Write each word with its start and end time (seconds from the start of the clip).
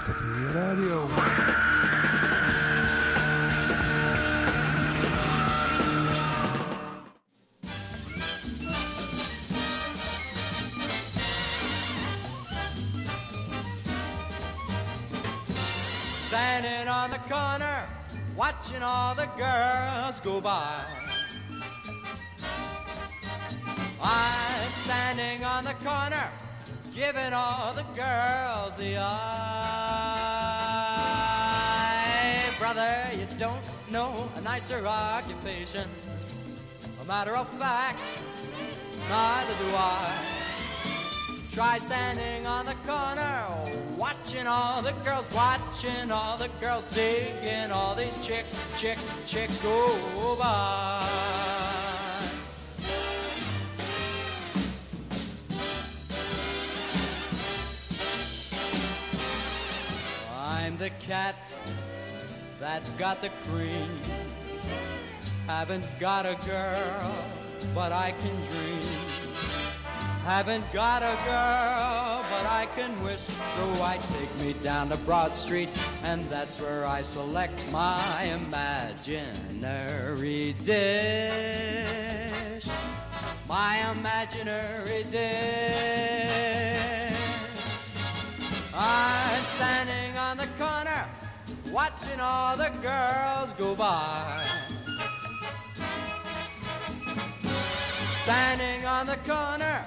Ratatouille 0.00 0.54
Radio. 0.54 1.08
Standing 16.28 16.88
on 16.88 17.10
the 17.10 17.18
corner, 17.28 17.86
watching 18.36 18.82
all 18.82 19.14
the 19.14 19.26
girls 19.36 20.20
go 20.20 20.40
by. 20.40 20.84
I'm 24.02 24.72
standing 24.84 25.44
on 25.44 25.64
the 25.64 25.74
corner, 25.84 26.30
giving 26.94 27.34
all 27.34 27.74
the 27.74 27.84
girls 27.94 28.76
the 28.76 28.96
eye. 28.96 29.49
Brother, 32.72 33.08
you 33.18 33.26
don't 33.36 33.64
know 33.90 34.30
a 34.36 34.40
nicer 34.42 34.86
occupation. 34.86 35.88
A 37.00 37.04
matter 37.04 37.34
of 37.36 37.48
fact, 37.58 37.98
neither 39.08 39.54
do 39.54 39.74
I. 39.74 40.12
Try 41.50 41.78
standing 41.78 42.46
on 42.46 42.66
the 42.66 42.76
corner, 42.86 43.72
watching 43.96 44.46
all 44.46 44.82
the 44.82 44.92
girls, 45.04 45.28
watching 45.32 46.12
all 46.12 46.38
the 46.38 46.46
girls, 46.60 46.86
digging 46.90 47.72
all 47.72 47.96
these 47.96 48.16
chicks, 48.18 48.54
chicks, 48.76 49.04
chicks 49.26 49.56
go 49.56 50.36
by. 50.38 51.08
I'm 60.30 60.78
the 60.78 60.90
cat 61.00 61.52
that 62.60 62.82
got 62.98 63.20
the 63.22 63.30
cream. 63.48 63.88
Haven't 65.46 65.84
got 65.98 66.26
a 66.26 66.36
girl, 66.46 67.14
but 67.74 67.90
I 67.90 68.12
can 68.12 68.36
dream. 68.52 68.86
Haven't 70.24 70.70
got 70.72 71.02
a 71.02 71.16
girl, 71.24 72.22
but 72.30 72.46
I 72.46 72.68
can 72.76 73.02
wish. 73.02 73.22
So 73.22 73.82
I 73.82 73.98
take 74.12 74.38
me 74.40 74.52
down 74.62 74.90
to 74.90 74.98
Broad 74.98 75.34
Street, 75.34 75.70
and 76.04 76.22
that's 76.28 76.60
where 76.60 76.84
I 76.84 77.00
select 77.00 77.64
my 77.72 78.24
imaginary 78.24 78.94
dish. 80.62 80.76
My 83.48 83.90
imaginary 83.90 85.04
dish. 85.10 85.20
I'm 88.74 89.44
standing 89.56 90.18
on 90.18 90.36
the 90.36 90.46
corner, 90.58 91.08
watching 91.72 92.20
all 92.20 92.56
the 92.56 92.70
girls 92.82 93.52
go 93.54 93.74
by. 93.74 94.44
Standing 98.22 98.86
on 98.86 99.06
the 99.06 99.16
corner, 99.18 99.84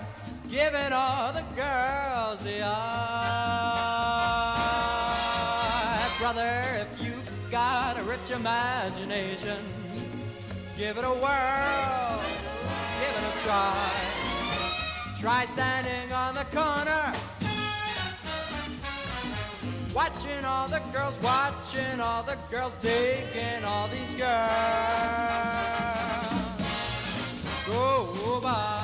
giving 0.50 0.94
all 0.94 1.34
the 1.34 1.44
girls 1.56 2.42
the 2.42 2.62
eye. 2.64 2.74
Brother, 6.20 6.64
if 6.82 7.04
you've 7.06 7.32
got 7.52 7.98
a 8.00 8.04
rich 8.04 8.32
imagination, 8.32 9.58
give 10.78 10.98
it 10.98 11.04
a 11.04 11.10
whirl, 11.10 12.22
give 13.00 13.16
it 13.18 13.26
a 13.30 13.34
try. 13.44 13.92
Try 15.20 15.46
standing 15.46 16.12
on 16.14 16.36
the 16.36 16.46
corner, 16.46 17.14
watching 19.94 20.44
all 20.46 20.68
the 20.68 20.82
girls, 20.92 21.20
watching 21.22 22.00
all 22.00 22.24
the 22.24 22.38
girls, 22.50 22.76
digging 22.82 23.64
all 23.66 23.88
these 23.88 24.16
girls 24.16 25.54
go 27.68 28.40
by. 28.42 28.80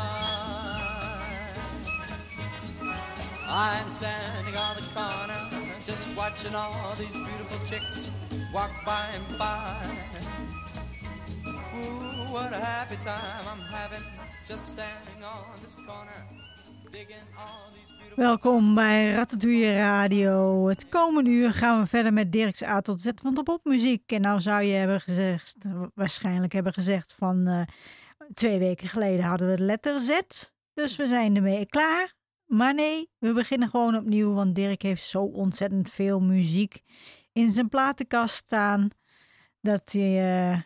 I'm 3.52 3.90
standing 3.90 4.56
on 4.56 4.76
the 4.76 4.84
corner, 4.94 5.82
just 5.86 6.08
watching 6.16 6.54
all 6.56 6.96
these 6.98 7.14
beautiful 7.14 7.66
chicks 7.66 8.10
walk 8.54 8.72
by 8.86 9.08
and 9.14 9.38
by. 9.38 9.86
Ooh, 11.48 12.34
what 12.34 12.54
a 12.54 12.60
happy 12.60 12.98
time 12.98 13.46
I'm 13.52 13.62
having, 13.62 14.04
just 14.46 14.70
standing 14.70 15.24
on 15.24 15.60
this 15.62 15.76
corner, 15.76 16.26
digging 16.92 17.16
all 17.38 17.72
these. 17.74 17.89
Welkom 18.16 18.76
bij 18.76 19.12
Ratatouille 19.12 19.76
Radio. 19.76 20.68
Het 20.68 20.90
komende 20.90 21.30
uur 21.30 21.54
gaan 21.54 21.82
we 21.82 21.88
verder 21.88 22.14
met 22.14 22.32
Dirk's 22.32 22.62
A 22.64 22.82
tot 22.82 23.02
Z 23.02 23.10
van 23.16 23.34
de 23.34 23.44
popmuziek. 23.44 24.12
En 24.12 24.22
nou 24.22 24.42
zou 24.42 24.64
je 24.64 24.74
hebben 24.74 25.02
gezegd, 25.02 25.56
waarschijnlijk 25.96 26.54
hebben 26.54 26.74
gezegd 26.74 27.14
van 27.14 27.48
eh, 27.48 27.62
twee 28.34 28.60
weken 28.60 28.88
geleden 28.88 29.26
hadden 29.26 29.50
we 29.50 29.56
de 29.56 29.64
letter 29.64 30.00
Z. 30.00 30.20
Dus 30.74 30.96
we 30.96 31.08
zijn 31.08 31.36
ermee 31.36 31.66
klaar. 31.66 32.16
Maar 32.46 32.74
nee, 32.74 33.10
we 33.18 33.34
beginnen 33.34 33.70
gewoon 33.70 33.96
opnieuw, 33.96 34.34
want 34.34 34.56
Dirk 34.56 34.82
heeft 34.82 35.04
zo 35.04 35.24
ontzettend 35.24 35.90
veel 35.90 36.20
muziek 36.20 36.82
in 37.34 37.52
zijn 37.52 37.70
platenkast 37.70 38.36
staan 38.36 38.90
dat 39.62 39.92
hij 39.92 40.52
eh, 40.52 40.62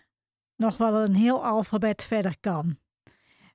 nog 0.56 0.78
wel 0.78 1.04
een 1.04 1.16
heel 1.16 1.46
alfabet 1.46 2.04
verder 2.04 2.36
kan. 2.40 2.78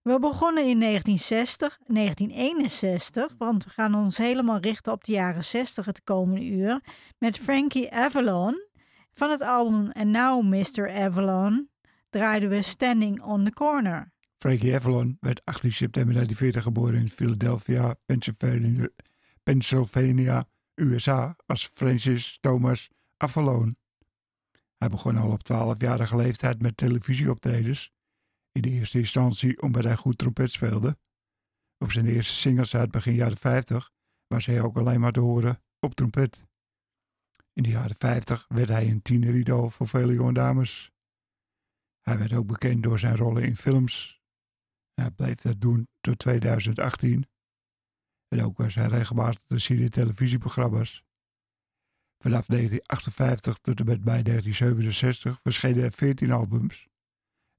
We 0.09 0.19
begonnen 0.19 0.69
in 0.69 0.81
1960, 0.81 1.79
1961, 1.87 3.35
want 3.39 3.65
we 3.65 3.71
gaan 3.71 3.95
ons 3.95 4.19
helemaal 4.19 4.59
richten 4.59 4.93
op 4.93 5.05
de 5.05 5.13
jaren 5.13 5.45
60 5.45 5.85
het 5.85 6.05
komende 6.05 6.45
uur 6.45 6.81
met 7.19 7.39
Frankie 7.39 7.93
Avalon. 7.93 8.67
Van 9.15 9.31
het 9.31 9.41
album 9.41 9.91
And 9.93 10.11
Now 10.11 10.45
Mr. 10.45 10.91
Avalon 10.91 11.71
draaiden 12.11 12.49
we 12.49 12.63
Standing 12.63 13.23
on 13.23 13.45
the 13.45 13.53
Corner. 13.53 14.13
Frankie 14.39 14.75
Avalon 14.75 15.17
werd 15.21 15.45
18 15.45 15.73
september 15.73 16.15
1940 16.15 16.63
geboren 16.63 17.01
in 17.01 17.09
Philadelphia, 17.09 17.95
Pennsylvania, 18.07 18.89
Pennsylvania, 19.43 20.49
USA 20.75 21.37
als 21.47 21.71
Francis 21.75 22.39
Thomas 22.41 22.91
Avalon. 23.17 23.77
Hij 24.79 24.89
begon 24.89 25.17
al 25.17 25.31
op 25.31 25.41
12-jarige 25.53 26.17
leeftijd 26.17 26.63
met 26.63 26.77
televisieoptredens. 26.77 27.93
In 28.59 28.65
de 28.65 28.71
eerste 28.71 28.99
instantie 28.99 29.63
omdat 29.63 29.85
hij 29.85 29.97
goed 29.97 30.19
trompet 30.19 30.51
speelde. 30.51 30.99
Op 31.85 31.93
zijn 31.93 32.07
eerste 32.07 32.33
singles 32.33 32.75
uit 32.75 32.91
begin 32.91 33.15
jaren 33.15 33.37
50 33.37 33.91
was 34.27 34.47
hij 34.47 34.61
ook 34.61 34.77
alleen 34.77 35.01
maar 35.01 35.13
te 35.13 35.21
horen 35.21 35.63
op 35.81 35.95
trompet. 35.95 36.43
In 37.53 37.63
de 37.63 37.69
jaren 37.69 37.97
50 37.97 38.47
werd 38.49 38.69
hij 38.69 38.91
een 38.91 39.03
tieneridool 39.03 39.71
voor 39.71 39.89
vele 39.89 40.13
jonge 40.13 40.33
dames. 40.33 40.91
Hij 42.01 42.19
werd 42.19 42.33
ook 42.33 42.47
bekend 42.47 42.83
door 42.83 42.99
zijn 42.99 43.17
rollen 43.17 43.43
in 43.43 43.57
films. 43.57 44.21
Hij 44.95 45.11
bleef 45.11 45.41
dat 45.41 45.61
doen 45.61 45.89
tot 46.01 46.19
2018. 46.19 47.29
En 48.29 48.43
ook 48.43 48.57
was 48.57 48.75
hij 48.75 48.87
regelmatig 48.87 49.43
te 49.43 49.59
zien 49.59 49.79
in 49.79 49.91
televisieprogramma's. 49.91 51.05
Vanaf 52.23 52.47
1958 52.47 53.59
tot 53.59 53.79
en 53.79 53.87
met 53.87 54.05
mei 54.05 54.23
1967 54.23 55.41
verschenen 55.43 55.85
er 55.85 55.93
14 55.93 56.31
albums. 56.31 56.88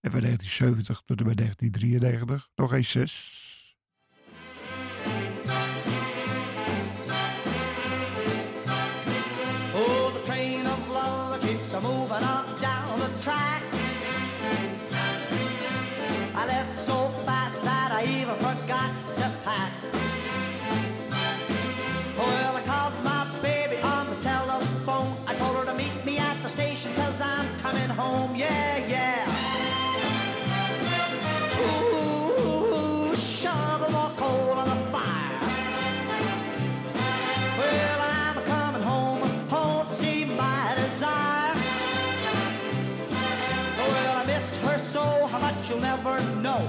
En 0.01 0.11
van 0.11 0.21
1970 0.21 1.01
tot 1.05 1.19
en 1.19 1.25
met 1.25 1.37
1993 1.37 2.49
nog 2.55 2.73
eens 2.73 2.91
6. 2.91 3.48
You'll 45.69 45.79
never 45.79 46.19
know. 46.41 46.67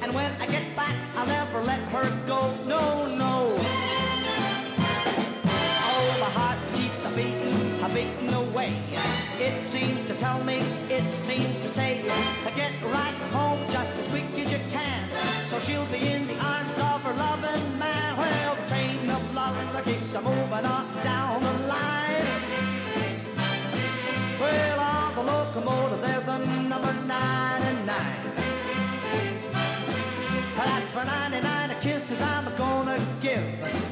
And 0.00 0.14
when 0.14 0.32
I 0.40 0.46
get 0.46 0.64
back, 0.74 0.94
I'll 1.16 1.26
never 1.26 1.60
let 1.62 1.80
her 1.94 2.08
go. 2.26 2.54
No, 2.66 3.06
no. 3.14 3.56
Oh, 5.90 6.16
my 6.20 6.30
heart 6.30 6.58
keeps 6.74 7.04
a 7.04 7.10
beating, 7.10 7.82
a 7.82 7.88
beating 7.88 8.32
away. 8.32 8.72
It 9.38 9.64
seems 9.64 10.00
to 10.06 10.14
tell 10.14 10.42
me, 10.44 10.62
it 10.88 11.14
seems 11.14 11.58
to 11.58 11.68
say, 11.68 12.02
get 12.56 12.72
right 12.84 13.18
home 13.36 13.60
just 13.70 13.92
as 13.98 14.08
quick 14.08 14.24
as 14.36 14.52
you 14.52 14.60
can. 14.72 15.14
So 15.44 15.58
she'll 15.58 15.86
be 15.86 16.08
in 16.08 16.26
the 16.26 16.38
arms 16.38 16.78
of 16.78 17.02
her 17.02 17.14
loving 17.14 17.78
man. 17.78 18.16
Well, 18.16 18.54
the 18.56 18.66
train 18.66 19.10
of 19.10 19.34
love 19.34 19.56
that 19.74 19.84
keeps 19.84 20.14
a 20.14 20.22
moving 20.22 20.66
on 20.76 20.86
down 21.04 21.42
the 21.42 21.52
line 21.68 21.88
the 25.18 25.24
locomotive, 25.32 26.00
there's 26.00 26.24
the 26.24 26.38
number 26.38 26.92
99. 26.92 27.86
That's 30.56 30.92
for 30.92 31.04
99 31.04 31.70
kisses 31.80 32.20
I'm 32.20 32.44
gonna 32.56 32.98
give, 33.20 33.42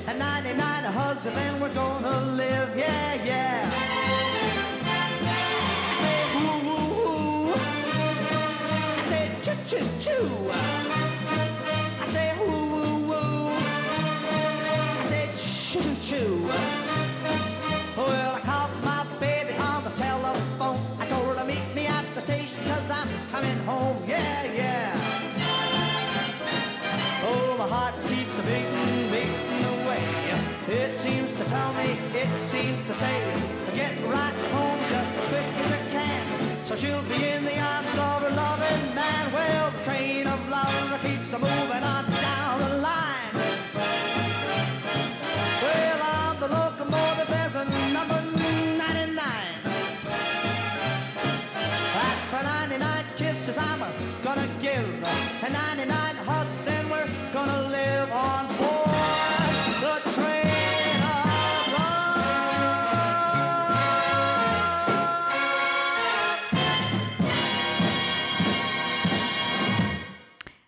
and 0.06 0.18
99 0.18 0.84
hugs, 0.84 1.26
and 1.26 1.36
then 1.36 1.60
we're 1.60 1.74
gonna 1.74 2.20
live, 2.42 2.76
yeah, 2.76 3.14
yeah. 3.24 3.70
I. 6.44 7.52
I 8.98 9.02
choo, 9.42 9.56
choo, 9.66 9.86
choo. 10.00 10.50
I 10.50 12.06
say 12.12 12.34
woo-woo-woo. 12.38 13.48
I 14.98 15.04
said, 15.10 15.30
choo-choo-choo. 15.36 16.85
Coming 23.36 23.58
home. 23.66 24.02
Yeah, 24.06 24.44
yeah. 24.44 24.96
Oh, 27.28 27.56
my 27.58 27.68
heart 27.68 27.94
keeps 28.08 28.38
a 28.38 28.42
beating, 28.48 29.10
beating 29.12 29.64
away. 29.76 30.04
It 30.68 30.96
seems 30.96 31.30
to 31.34 31.44
tell 31.44 31.72
me, 31.74 31.88
it 32.22 32.30
seems 32.52 32.78
to 32.88 32.94
say, 32.94 33.16
get 33.74 33.92
right 34.08 34.38
home 34.54 34.80
just 34.88 35.12
as 35.20 35.28
quick 35.28 35.48
as 35.62 35.70
you 35.74 35.82
can. 35.96 36.64
So 36.64 36.76
she'll 36.76 37.08
be 37.14 37.20
in 37.34 37.44
the 37.44 37.58
arms 37.60 37.94
of 38.08 38.22
her 38.24 38.34
loving 38.42 38.94
man. 38.94 39.24
Well, 39.32 39.70
the 39.70 39.82
train 39.84 40.26
of 40.26 40.40
love 40.48 41.02
keeps 41.02 41.30
a 41.34 41.38
moving 41.38 41.84
on 41.94 42.15
99 53.46 53.46
kisses 53.46 53.56
I'm 53.58 53.80
gonna 54.24 54.48
give. 54.60 55.04
And 55.44 55.52
99 55.52 56.16
hugs, 56.26 56.56
then 56.64 56.88
we're 56.90 57.08
gonna 57.32 57.68
live 57.68 58.10
on 58.10 58.46
board 58.56 59.54
the 59.80 60.10
train 60.14 61.02
of 61.02 61.24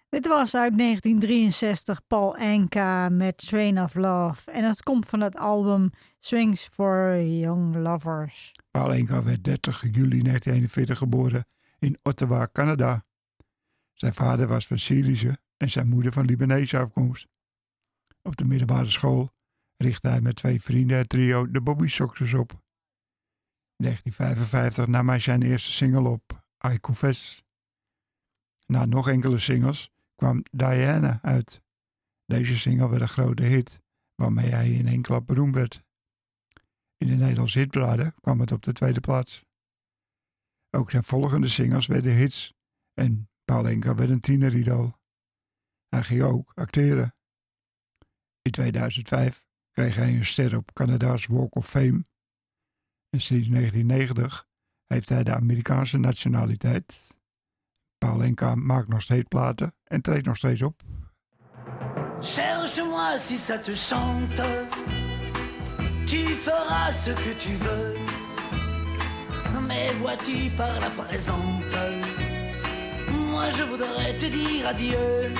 Dit 0.08 0.26
was 0.26 0.54
uit 0.54 0.78
1963 0.78 2.00
Paul 2.06 2.36
Anka 2.36 3.08
met 3.08 3.36
Train 3.36 3.82
of 3.82 3.94
Love. 3.94 4.50
En 4.50 4.62
dat 4.62 4.82
komt 4.82 5.06
van 5.06 5.20
het 5.20 5.36
album 5.36 5.90
Swings 6.18 6.68
for 6.72 7.22
Young 7.22 7.76
Lovers. 7.76 8.52
Paul 8.70 8.92
Enka 8.92 9.22
werd 9.22 9.44
30 9.44 9.80
juli 9.80 10.22
1941 10.22 10.98
geboren 10.98 11.44
in 11.78 11.98
Ottawa, 12.02 12.48
Canada. 12.52 13.06
Zijn 13.92 14.12
vader 14.12 14.46
was 14.46 14.66
van 14.66 14.78
Syrische 14.78 15.38
en 15.56 15.70
zijn 15.70 15.88
moeder 15.88 16.12
van 16.12 16.24
Libanese 16.24 16.78
afkomst. 16.78 17.28
Op 18.22 18.36
de 18.36 18.44
middelbare 18.44 18.90
school 18.90 19.32
richtte 19.76 20.08
hij 20.08 20.20
met 20.20 20.36
twee 20.36 20.60
vrienden 20.60 20.96
het 20.96 21.08
trio 21.08 21.50
de 21.50 21.60
Bobby 21.60 21.86
Soxers 21.86 22.34
op. 22.34 22.52
In 23.76 23.84
1955 23.84 24.86
nam 24.86 25.08
hij 25.08 25.18
zijn 25.18 25.42
eerste 25.42 25.72
single 25.72 26.08
op, 26.08 26.44
I 26.72 26.80
Confess. 26.80 27.42
Na 28.66 28.84
nog 28.84 29.08
enkele 29.08 29.38
singles 29.38 29.90
kwam 30.14 30.42
Diana 30.50 31.18
uit. 31.22 31.62
Deze 32.24 32.58
single 32.58 32.88
werd 32.88 33.02
een 33.02 33.08
grote 33.08 33.42
hit, 33.42 33.80
waarmee 34.14 34.50
hij 34.50 34.70
in 34.70 34.86
één 34.86 35.02
klap 35.02 35.26
beroemd 35.26 35.54
werd. 35.54 35.82
In 36.96 37.06
de 37.06 37.14
Nederlandse 37.14 37.58
hitparade 37.58 38.14
kwam 38.20 38.40
het 38.40 38.52
op 38.52 38.62
de 38.62 38.72
tweede 38.72 39.00
plaats. 39.00 39.44
Ook 40.70 40.90
zijn 40.90 41.04
volgende 41.04 41.48
singles 41.48 41.86
werden 41.86 42.12
hits 42.12 42.54
en 42.94 43.30
Paul 43.44 43.68
Enka 43.68 43.94
werd 43.94 44.10
een 44.10 44.20
tieneridool. 44.20 44.96
Hij 45.88 46.02
ging 46.02 46.22
ook 46.22 46.52
acteren. 46.54 47.14
In 48.42 48.50
2005 48.50 49.44
kreeg 49.70 49.96
hij 49.96 50.14
een 50.14 50.24
ster 50.24 50.56
op 50.56 50.72
Canada's 50.72 51.26
Walk 51.26 51.54
of 51.54 51.68
Fame. 51.68 52.06
En 53.08 53.20
sinds 53.20 53.48
1990 53.48 54.46
heeft 54.86 55.08
hij 55.08 55.24
de 55.24 55.34
Amerikaanse 55.34 55.98
nationaliteit. 55.98 57.18
Paul 57.98 58.22
Enka 58.22 58.54
maakt 58.54 58.88
nog 58.88 59.02
steeds 59.02 59.28
platen 59.28 59.74
en 59.84 60.00
treedt 60.00 60.26
nog 60.26 60.36
steeds 60.36 60.62
op. 60.62 60.82
Cherche-moi 62.20 63.18
si 63.18 63.36
ça 63.36 63.58
te 63.58 63.74
chante, 63.74 64.66
tu 66.04 66.16
feras 66.16 67.04
ce 67.04 67.12
que 67.12 67.36
tu 67.36 67.56
veux. 67.56 68.17
Mais 69.68 69.92
vois-tu 70.00 70.50
par 70.56 70.80
la 70.80 70.90
présente, 70.90 71.76
moi 73.32 73.50
je 73.50 73.62
voudrais 73.64 74.16
te 74.16 74.26
dire 74.26 74.66
adieu. 74.66 75.32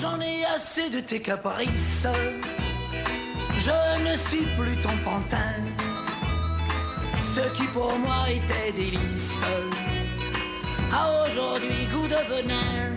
J'en 0.00 0.20
ai 0.20 0.44
assez 0.44 0.90
de 0.90 1.00
tes 1.00 1.20
caprices, 1.20 2.06
je 3.58 4.10
ne 4.10 4.16
suis 4.16 4.46
plus 4.58 4.76
ton 4.82 4.96
pantin. 5.04 5.60
Ce 7.18 7.40
qui 7.56 7.64
pour 7.68 7.96
moi 7.98 8.28
était 8.28 8.72
délice, 8.72 9.42
a 10.92 11.24
aujourd'hui 11.24 11.86
goût 11.92 12.08
de 12.08 12.20
venin. 12.30 12.96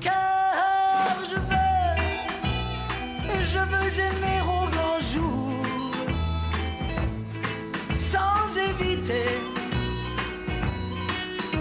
Car 0.00 1.16
je 1.30 1.36
veux, 1.50 1.92
je 3.42 3.58
veux 3.58 4.00
aimer 4.00 4.40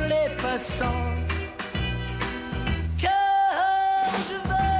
les 0.09 0.29
passants. 0.41 1.09
Car 2.97 3.11
je 4.27 4.37
veux, 4.49 4.79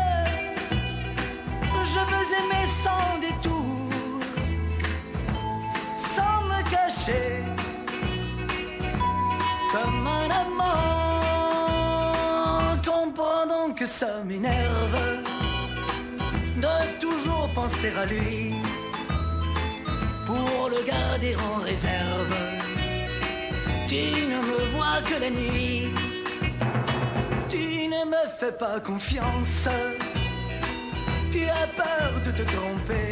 je 1.93 2.01
veux 2.11 2.27
aimer 2.39 2.65
sans 2.83 3.07
détour, 3.25 3.89
sans 5.97 6.37
me 6.49 6.59
cacher 6.69 7.29
comme 9.71 10.07
un 10.07 10.29
amant. 10.43 10.91
Comprends 12.85 13.73
que 13.75 13.85
ça 13.85 14.11
m'énerve 14.25 14.97
de 16.57 16.75
toujours 16.99 17.49
penser 17.53 17.91
à 17.97 18.05
lui 18.05 18.55
pour 20.31 20.69
le 20.69 20.81
garder 20.93 21.35
en 21.35 21.55
réserve. 21.69 22.35
Tu 23.87 24.03
ne 24.33 24.39
me 24.49 24.59
vois 24.73 24.99
que 25.09 25.17
la 25.25 25.29
nuit, 25.29 25.89
tu 27.49 27.63
ne 27.95 28.01
me 28.13 28.23
fais 28.39 28.55
pas 28.63 28.79
confiance, 28.79 29.67
tu 31.31 31.41
as 31.61 31.67
peur 31.81 32.11
de 32.25 32.31
te 32.37 32.43
tromper. 32.53 33.09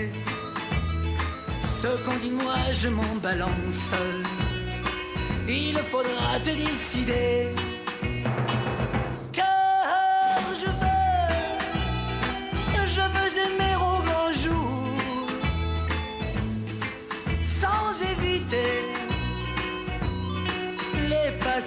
Ce 1.82 1.88
qu'on 2.04 2.18
dit 2.24 2.36
moi, 2.44 2.60
je 2.82 2.90
m'en 2.90 3.16
balance 3.22 3.94
il 5.50 5.78
faudra 5.78 6.40
te 6.44 6.52
décider. 6.52 7.69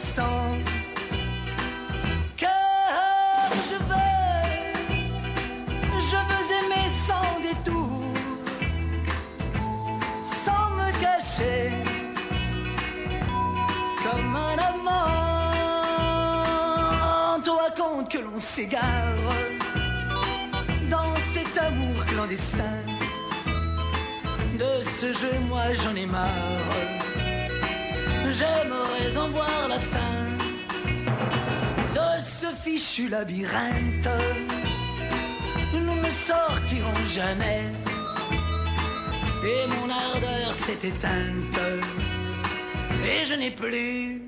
Passants. 0.02 0.58
Car 2.36 3.50
je 3.68 3.76
veux, 3.90 4.22
je 6.10 6.18
veux 6.28 6.46
aimer 6.60 6.88
sans 7.08 7.30
détour, 7.48 8.00
sans 10.24 10.66
me 10.78 10.88
cacher 11.00 11.62
comme 14.02 14.36
un 14.36 14.58
amant. 14.70 15.12
Toi 17.44 17.66
compte 17.76 18.08
que 18.10 18.18
l'on 18.18 18.38
s'égare 18.38 19.30
dans 20.90 21.14
cet 21.32 21.58
amour 21.58 22.04
clandestin. 22.06 22.82
De 24.58 24.72
ce 24.84 25.12
jeu, 25.12 25.36
moi 25.48 25.72
j'en 25.82 25.94
ai 25.96 26.06
marre. 26.06 27.11
J'aimerais 28.38 29.16
en 29.18 29.28
voir 29.28 29.68
la 29.68 29.78
fin 29.78 30.24
de 31.94 32.20
ce 32.20 32.46
fichu 32.62 33.08
labyrinthe. 33.08 34.08
Nous 35.74 35.96
ne 36.04 36.10
sortirons 36.10 37.06
jamais. 37.14 37.64
Et 39.44 39.66
mon 39.68 39.90
ardeur 39.90 40.54
s'est 40.54 40.86
éteinte 40.86 41.60
et 43.04 43.24
je 43.24 43.34
n'ai 43.34 43.50
plus 43.50 44.22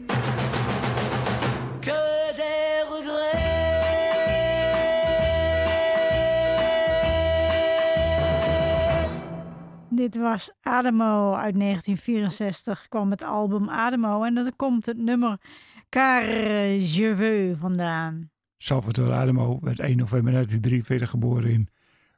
Dit 10.04 10.16
was 10.16 10.52
Ademo 10.60 11.34
uit 11.34 11.58
1964. 11.60 12.88
Kwam 12.88 13.10
het 13.10 13.22
album 13.22 13.68
Ademo 13.68 14.24
en 14.24 14.34
dan 14.34 14.56
komt 14.56 14.86
het 14.86 14.96
nummer 14.96 15.40
Car 15.88 16.24
Je 16.68 17.54
vandaan. 17.58 18.30
Salvatore 18.56 19.12
Adamo 19.12 19.58
werd 19.60 19.78
1 19.78 19.96
november 19.96 20.32
1943 20.32 21.10
geboren 21.10 21.50
in 21.50 21.68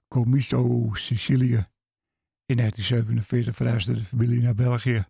Comiso, 0.08 0.90
Sicilië. 0.92 1.66
In 2.46 2.56
1947 2.56 3.56
verhuisde 3.56 3.94
de 3.94 4.04
familie 4.04 4.42
naar 4.42 4.54
België. 4.54 5.06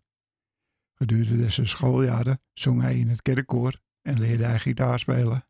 Gedurende 0.95 1.50
zijn 1.50 1.68
schooljaren 1.68 2.40
zong 2.52 2.80
hij 2.80 2.99
in 2.99 3.09
het 3.09 3.23
kerkkoor 3.23 3.80
en 4.02 4.18
leerde 4.18 4.45
hij 4.45 4.59
gitaar 4.59 4.99
spelen. 4.99 5.47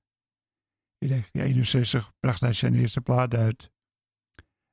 In 0.99 1.09
1961 1.09 2.13
bracht 2.21 2.41
hij 2.41 2.53
zijn 2.53 2.75
eerste 2.75 3.01
plaat 3.01 3.35
uit. 3.35 3.71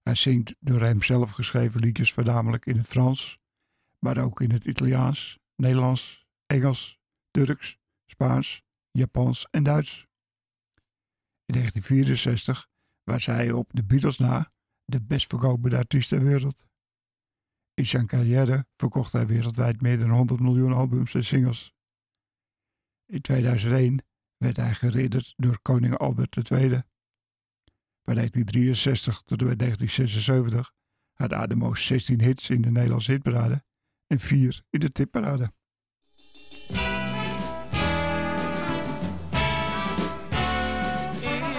Hij 0.03 0.15
zingt 0.15 0.55
door 0.60 0.81
hem 0.81 1.01
zelf 1.01 1.31
geschreven 1.31 1.81
liedjes 1.81 2.13
voornamelijk 2.13 2.65
in 2.65 2.77
het 2.77 2.88
Frans, 2.88 3.39
maar 4.00 4.17
ook 4.17 4.41
in 4.41 4.51
het 4.51 4.65
Italiaans, 4.65 5.39
Nederlands, 5.55 6.25
Engels, 6.45 7.00
Turks, 7.31 7.77
Spaans, 8.05 8.63
Japans 8.91 9.48
en 9.51 9.63
Duits. 9.63 10.07
In 11.45 11.53
1964 11.53 12.69
was 13.03 13.25
hij 13.25 13.51
op 13.51 13.69
de 13.74 13.83
Beatles 13.83 14.17
na 14.17 14.51
de 14.86 15.01
best 15.01 15.27
verkopende 15.27 15.77
artiest 15.77 16.10
ter 16.10 16.24
wereld. 16.24 16.67
In 17.74 17.86
zijn 17.86 18.07
carrière 18.07 18.65
verkocht 18.75 19.12
hij 19.12 19.27
wereldwijd 19.27 19.81
meer 19.81 20.00
dan 20.00 20.10
100 20.10 20.39
miljoen 20.39 20.74
albums 20.74 21.13
en 21.13 21.24
singles. 21.24 21.74
In 23.05 23.22
2001 23.22 24.05
werd 24.38 24.57
hij 24.57 24.74
geridderd 24.74 25.33
door 25.36 25.62
koning 25.62 25.98
Albert 25.98 26.51
II. 26.51 26.83
Van 28.03 28.15
1963 28.15 29.22
tot 29.25 29.41
en 29.41 29.48
met 29.48 29.60
1976 29.60 30.72
had 31.13 31.33
Ademo 31.33 31.74
16 31.74 32.22
hits 32.22 32.50
in 32.50 32.62
de 32.62 32.72
Nederlandse 32.72 33.12
hitparade 33.12 33.63
en 34.07 34.19
4 34.19 34.62
in 34.69 34.79
de 34.79 34.91
tipparade. 34.91 35.51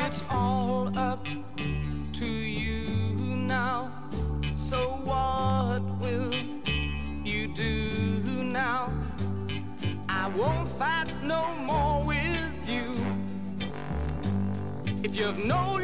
It's. 0.07 0.23
So 4.53 5.01
what 5.05 5.83
will 6.01 6.33
you 7.25 7.49
do? 7.49 7.95
I 10.25 10.29
won't 10.29 10.69
fight 10.79 11.07
no 11.23 11.55
more 11.57 12.03
with 12.03 12.67
you. 12.67 12.95
If 15.03 15.17
you've 15.17 15.37
no 15.37 15.77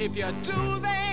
if 0.00 0.16
you 0.16 0.32
do, 0.42 0.80
then 0.80 1.03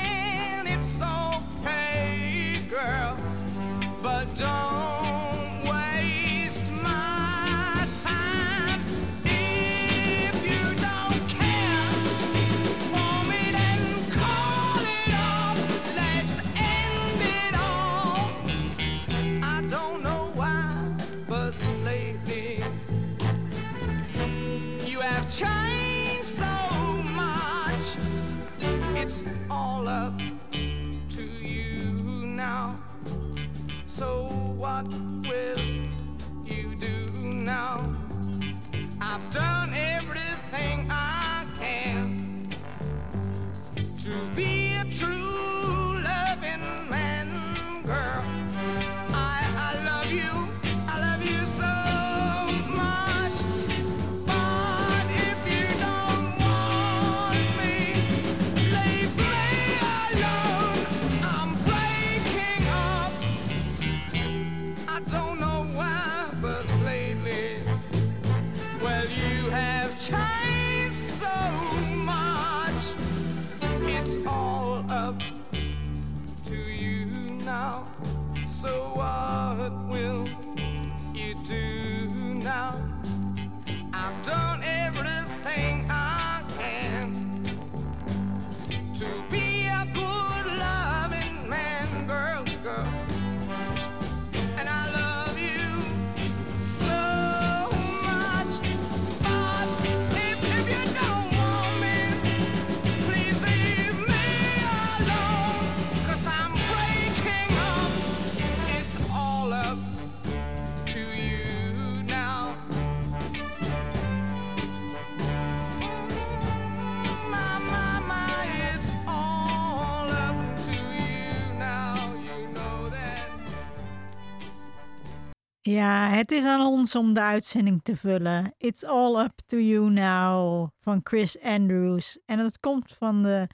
Ja, 125.63 126.09
het 126.09 126.31
is 126.31 126.43
aan 126.45 126.61
ons 126.61 126.95
om 126.95 127.13
de 127.13 127.21
uitzending 127.21 127.83
te 127.83 127.97
vullen. 127.97 128.53
It's 128.57 128.83
all 128.83 129.23
up 129.23 129.33
to 129.45 129.57
you 129.57 129.89
now 129.89 130.69
van 130.77 130.99
Chris 131.03 131.39
Andrews. 131.41 132.19
En 132.25 132.37
dat 132.37 132.59
komt 132.59 132.91
van 132.91 133.23
de. 133.23 133.47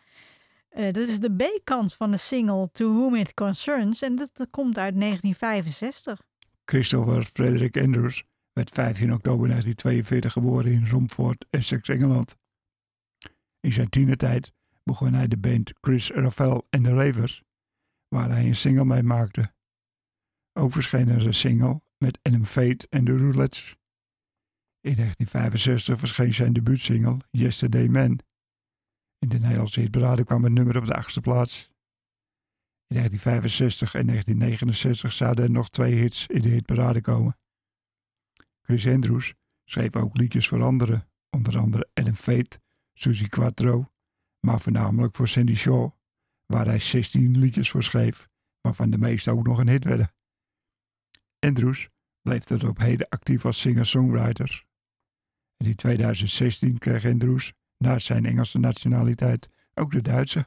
eh, 0.70 0.94
dat 0.94 1.08
is 1.08 1.20
de 1.20 1.36
B-kant 1.36 1.94
van 1.94 2.12
de 2.12 2.18
single 2.18 2.70
To 2.72 2.94
Whom 2.94 3.16
It 3.16 3.34
Concerns. 3.34 4.02
En 4.02 4.16
dat, 4.16 4.30
dat 4.34 4.48
komt 4.50 4.78
uit 4.78 5.00
1965. 5.00 6.22
Christopher 6.66 7.24
Frederick 7.24 7.78
Andrews 7.78 8.24
werd 8.54 8.70
15 8.70 9.14
oktober 9.14 9.48
1942 9.48 10.34
geboren 10.34 10.72
in 10.72 10.88
Romford, 10.88 11.46
Essex, 11.50 11.90
Engeland. 11.90 12.36
In 13.60 13.74
zijn 13.74 13.90
tienertijd 13.90 14.52
begon 14.84 15.14
hij 15.14 15.28
de 15.28 15.38
band 15.38 15.74
Chris 15.82 16.10
Rafael 16.12 16.68
en 16.70 16.84
de 16.84 16.94
Ravers, 16.94 17.44
waar 18.08 18.30
hij 18.30 18.46
een 18.46 18.56
single 18.56 18.86
mee 18.86 19.04
maakte. 19.04 19.54
Ook 20.54 20.72
verscheen 20.72 21.08
er 21.10 21.26
een 21.26 21.34
single 21.34 21.82
met 21.98 22.20
Adam 22.22 22.44
Fate 22.44 22.88
en 22.90 23.06
de 23.06 23.18
Roulettes. 23.18 23.76
In 24.82 24.96
1965 24.96 26.00
verscheen 26.00 26.34
zijn 26.34 26.54
debuutsingle 26.54 27.18
Yesterday 27.30 27.88
Man. 27.88 28.20
In 29.20 29.30
de 29.30 29.40
Nederlandse 29.40 29.80
hitparade 29.80 30.24
kwam 30.24 30.44
het 30.44 30.54
nummer 30.54 30.78
op 30.78 30.86
de 30.86 30.94
achtste 30.94 31.22
plaats. 31.22 31.70
In 32.88 32.96
1965 32.96 33.94
en 33.94 34.06
1969 34.06 35.12
zouden 35.12 35.44
er 35.44 35.52
nog 35.52 35.70
twee 35.70 35.94
hits 35.94 36.28
in 36.28 36.42
de 36.42 36.50
hitparade 36.50 37.02
komen. 37.02 37.36
Chris 38.62 38.88
Andrews 38.88 39.34
schreef 39.66 39.96
ook 39.96 40.18
liedjes 40.18 40.48
voor 40.48 40.64
anderen, 40.64 41.10
onder 41.30 41.58
andere 41.58 41.90
Adam 41.94 42.14
Fate, 42.14 42.60
Suzy 42.94 43.28
Quattro, 43.28 43.92
maar 44.40 44.62
voornamelijk 44.62 45.16
voor 45.16 45.28
Sandy 45.28 45.56
Shaw, 45.56 45.92
waar 46.46 46.66
hij 46.66 46.80
16 46.80 47.40
liedjes 47.40 47.70
voor 47.70 47.84
schreef, 47.84 48.28
waarvan 48.62 48.90
de 48.90 48.98
meeste 48.98 49.32
ook 49.32 49.48
nog 49.48 49.60
een 49.60 49.68
hit 49.68 49.84
werden. 49.84 50.17
Andrews 51.48 51.90
bleef 52.22 52.44
tot 52.44 52.64
op 52.64 52.78
heden 52.78 53.10
actief 53.10 53.46
als 53.46 53.60
singer-songwriter 53.60 54.66
in 55.58 55.76
2016 55.76 56.78
kreeg 56.78 57.06
Andrews, 57.06 57.54
naast 57.78 58.06
zijn 58.06 58.26
Engelse 58.26 58.60
nationaliteit, 58.60 59.48
ook 59.74 59.92
de 59.92 60.02
Duitse. 60.02 60.46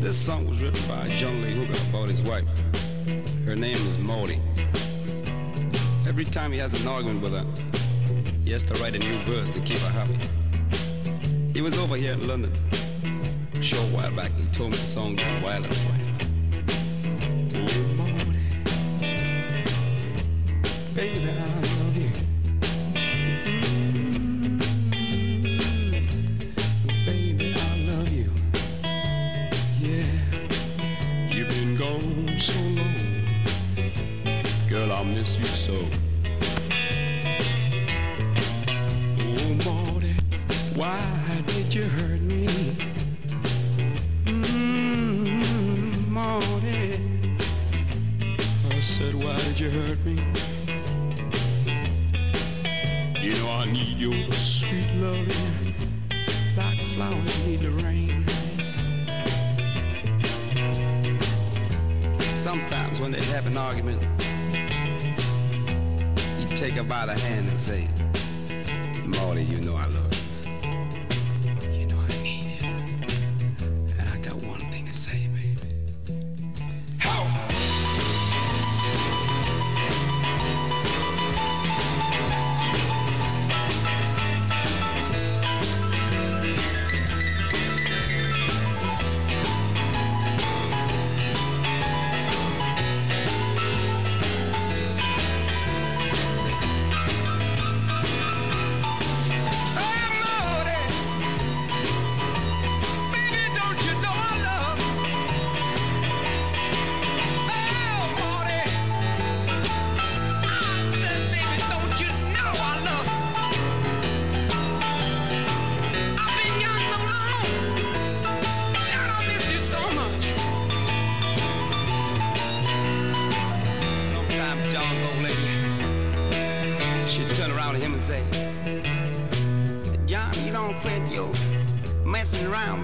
This 0.00 0.24
song 0.24 0.48
was 0.48 0.60
written 0.60 0.86
by 0.86 1.06
John 1.18 1.40
Lee 1.40 1.54
Hooker 1.54 1.80
about 1.88 2.08
his 2.08 2.22
wife. 2.22 2.62
Her 3.44 3.56
name 3.56 3.88
is 3.88 3.98
Maudie. 3.98 4.40
Every 6.06 6.24
time 6.24 6.52
he 6.52 6.60
has 6.60 6.80
an 6.80 6.88
argument 6.88 7.22
with 7.22 7.32
her, 7.32 7.46
he 8.44 8.52
has 8.52 8.64
to 8.64 8.74
write 8.82 8.94
a 8.94 8.98
new 8.98 9.18
verse 9.24 9.50
to 9.50 9.60
keep 9.60 9.78
her 9.78 9.92
happy. 9.92 10.18
He 11.52 11.62
was 11.62 11.78
over 11.78 11.96
here 11.96 12.12
in 12.12 12.26
London 12.26 12.52
a 13.54 13.62
short 13.62 13.88
while 13.92 14.10
back. 14.10 14.30
He 14.36 14.46
told 14.50 14.70
me 14.70 14.78
the 14.78 14.86
song 14.86 15.16
got 15.16 15.42
wild 15.42 15.66
and 15.66 15.76
wild. 15.88 16.09
Baby, 21.00 21.30
I 21.30 21.32
love 21.78 21.96
you. 21.96 22.10
Baby, 27.06 27.54
I 27.56 27.76
love 27.88 28.12
you. 28.12 28.30
Yeah, 29.80 30.04
you've 31.30 31.48
been 31.48 31.76
gone 31.78 32.38
so 32.38 32.60
long. 32.60 33.24
Girl, 34.68 34.92
I 34.92 35.02
miss 35.04 35.38
you 35.38 35.44
so. 35.44 36.09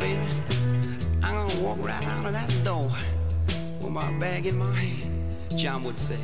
Baby. 0.07 0.29
I'm 1.23 1.35
gonna 1.35 1.61
walk 1.61 1.85
right 1.85 2.07
out 2.07 2.27
of 2.27 2.33
that 2.33 2.51
door 2.63 2.91
with 3.81 3.91
my 3.91 4.11
bag 4.19 4.47
in 4.47 4.57
my 4.57 4.75
hand. 4.75 5.35
John 5.57 5.83
would 5.83 5.99
say, 5.99 6.21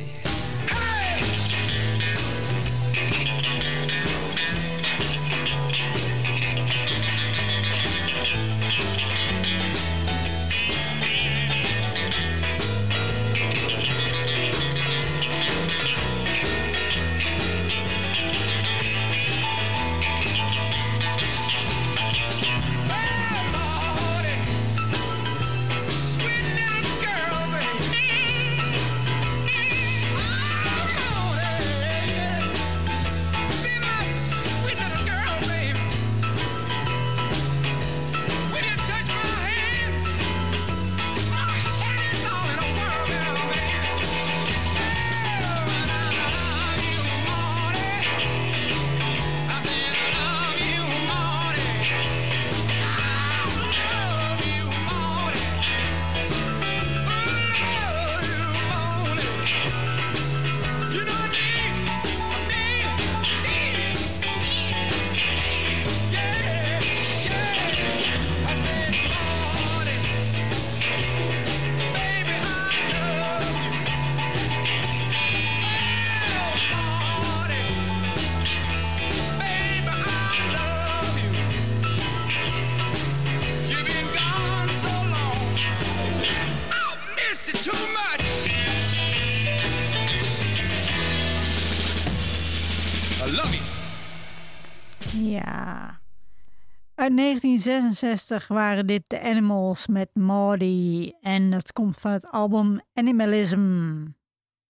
1966 97.65 98.47
waren 98.47 98.87
dit 98.87 99.09
de 99.09 99.21
Animals 99.21 99.87
met 99.87 100.09
Maudie. 100.13 101.17
En 101.21 101.49
dat 101.49 101.71
komt 101.71 101.99
van 101.99 102.11
het 102.11 102.27
album 102.27 102.81
Animalism. 102.93 104.05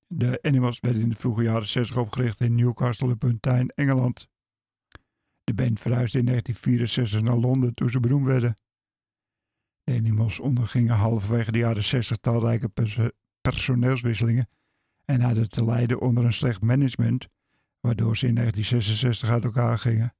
De 0.07 0.39
Animals 0.41 0.79
werden 0.79 1.01
in 1.01 1.09
de 1.09 1.15
vroege 1.15 1.43
jaren 1.43 1.67
60 1.67 1.97
opgericht 1.97 2.39
in 2.39 2.55
Newcastle 2.55 3.09
upon 3.09 3.39
Tyne, 3.39 3.71
Engeland. 3.75 4.27
De 5.43 5.53
band 5.53 5.79
verhuisde 5.79 6.19
in 6.19 6.25
1964 6.25 7.21
naar 7.21 7.37
Londen 7.37 7.73
toen 7.73 7.89
ze 7.89 7.99
beroemd 7.99 8.25
werden. 8.25 8.53
De 9.83 9.93
Animals 9.93 10.39
ondergingen 10.39 10.95
halverwege 10.95 11.51
de 11.51 11.57
jaren 11.57 11.83
60 11.83 12.17
talrijke 12.17 12.69
perso- 12.69 13.11
personeelswisselingen 13.41 14.49
en 15.05 15.21
hadden 15.21 15.49
te 15.49 15.65
lijden 15.65 16.01
onder 16.01 16.25
een 16.25 16.33
slecht 16.33 16.61
management, 16.61 17.27
waardoor 17.79 18.17
ze 18.17 18.27
in 18.27 18.35
1966 18.35 19.29
uit 19.29 19.43
elkaar 19.43 19.77
gingen. 19.77 20.13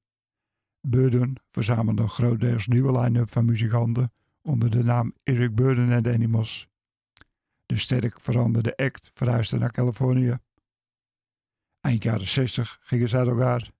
Burden 0.87 1.35
verzamelde 1.51 2.01
een 2.01 2.09
grotendeels 2.09 2.67
nieuwe 2.67 2.99
line-up 2.99 3.31
van 3.31 3.45
muzikanten 3.45 4.13
onder 4.41 4.71
de 4.71 4.83
naam 4.83 5.13
Eric 5.23 5.55
Burden 5.55 5.91
en 5.91 6.03
de 6.03 6.13
Animals. 6.13 6.67
De 7.65 7.77
sterk 7.77 8.21
veranderde 8.21 8.75
act 8.75 9.11
verhuisde 9.13 9.57
naar 9.57 9.71
Californië. 9.71 10.37
Eind 11.79 12.03
jaren 12.03 12.27
60 12.27 12.79
gingen 12.81 13.09
ze 13.09 13.17
uit 13.17 13.27
elkaar. 13.27 13.71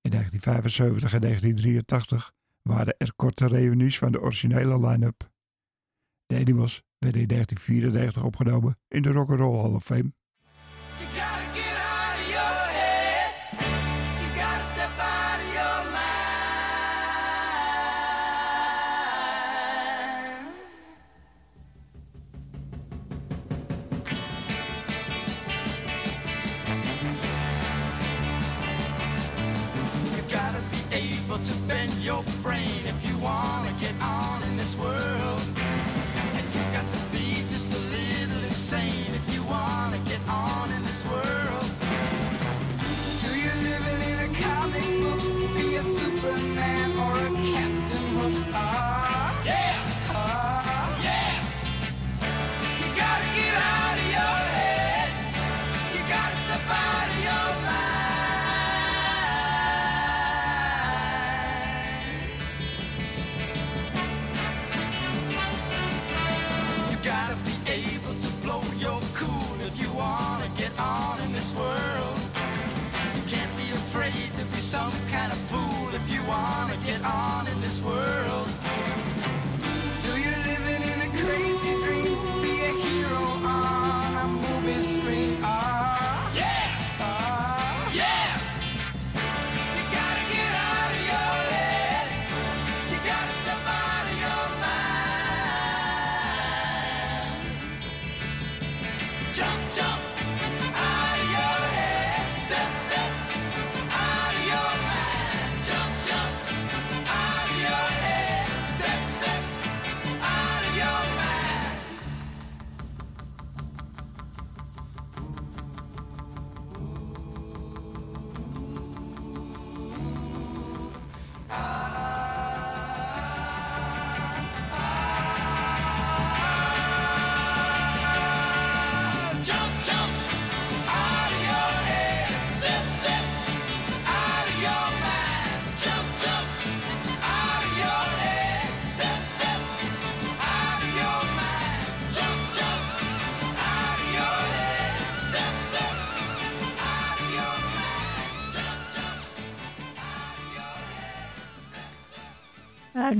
In 0.00 0.10
1975 0.10 1.12
en 1.12 1.20
1983 1.20 2.32
waren 2.62 2.94
er 2.98 3.14
korte 3.14 3.46
reunies 3.46 3.98
van 3.98 4.12
de 4.12 4.20
originele 4.20 4.86
line-up. 4.86 5.30
De 6.26 6.36
Animals 6.36 6.82
werden 6.98 7.20
in 7.20 7.28
1994 7.28 8.24
opgenomen 8.24 8.78
in 8.88 9.02
de 9.02 9.12
Rock 9.12 9.28
Roll 9.28 9.60
Hall 9.60 9.74
of 9.74 9.84
Fame. 9.84 10.12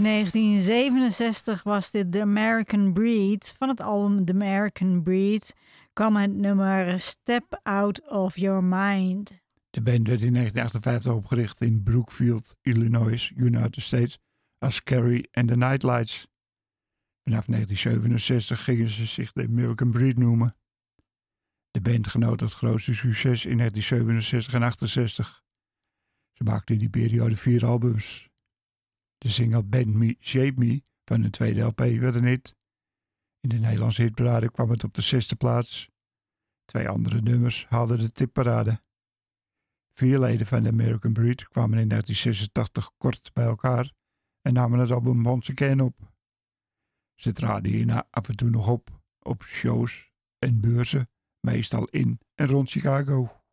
1967 0.06 1.62
was 1.62 1.90
dit 1.90 2.12
The 2.12 2.20
American 2.20 2.92
Breed. 2.92 3.54
Van 3.56 3.68
het 3.68 3.80
album 3.80 4.24
The 4.24 4.32
American 4.32 5.02
Breed 5.02 5.54
kwam 5.92 6.16
het 6.16 6.34
nummer 6.34 7.00
Step 7.00 7.60
Out 7.62 8.10
of 8.10 8.36
Your 8.36 8.64
Mind. 8.64 9.30
De 9.70 9.80
band 9.80 10.08
werd 10.08 10.20
in 10.20 10.32
1958 10.32 11.12
opgericht 11.12 11.60
in 11.60 11.82
Brookfield, 11.82 12.56
Illinois, 12.62 13.32
United 13.36 13.82
States, 13.82 14.18
als 14.58 14.82
Carrie 14.82 15.28
and 15.32 15.48
the 15.48 15.56
Nightlights. 15.56 16.26
Vanaf 17.22 17.46
1967 17.46 18.64
gingen 18.64 18.88
ze 18.88 19.06
zich 19.06 19.32
de 19.32 19.42
American 19.42 19.90
Breed 19.90 20.18
noemen. 20.18 20.56
De 21.70 21.80
band 21.80 22.08
genoot 22.08 22.40
het 22.40 22.52
grootste 22.52 22.94
succes 22.94 23.44
in 23.44 23.56
1967 23.56 24.54
en 24.54 24.62
68. 24.62 25.42
Ze 26.32 26.44
maakten 26.44 26.74
in 26.74 26.80
die 26.80 26.90
periode 26.90 27.36
vier 27.36 27.66
albums. 27.66 28.28
De 29.18 29.28
single 29.28 29.64
Bend 29.64 29.94
Me, 29.94 30.16
Shape 30.20 30.54
Me 30.56 30.82
van 31.04 31.20
hun 31.20 31.30
tweede 31.30 31.60
LP 31.60 31.78
werd 31.78 32.14
een 32.14 32.24
hit. 32.24 32.56
In 33.40 33.48
de 33.48 33.58
Nederlandse 33.58 34.02
hitparade 34.02 34.50
kwam 34.50 34.70
het 34.70 34.84
op 34.84 34.94
de 34.94 35.02
zesde 35.02 35.36
plaats. 35.36 35.90
Twee 36.64 36.88
andere 36.88 37.20
nummers 37.20 37.66
haalden 37.68 37.98
de 37.98 38.12
tipparade. 38.12 38.82
Vier 39.92 40.18
leden 40.18 40.46
van 40.46 40.62
de 40.62 40.68
American 40.68 41.12
Breed 41.12 41.48
kwamen 41.48 41.78
in 41.78 41.88
1986 41.88 42.90
kort 42.96 43.30
bij 43.32 43.44
elkaar 43.44 43.92
en 44.40 44.52
namen 44.52 44.78
het 44.78 44.90
album 44.90 45.26
Once 45.26 45.52
Again 45.52 45.80
op. 45.80 46.12
Ze 47.14 47.32
traden 47.32 47.72
hierna 47.72 48.06
af 48.10 48.28
en 48.28 48.36
toe 48.36 48.50
nog 48.50 48.68
op, 48.68 49.00
op 49.18 49.42
shows 49.42 50.12
en 50.38 50.60
beurzen, 50.60 51.10
meestal 51.40 51.84
in 51.84 52.20
en 52.34 52.46
rond 52.46 52.70
Chicago. 52.70 53.45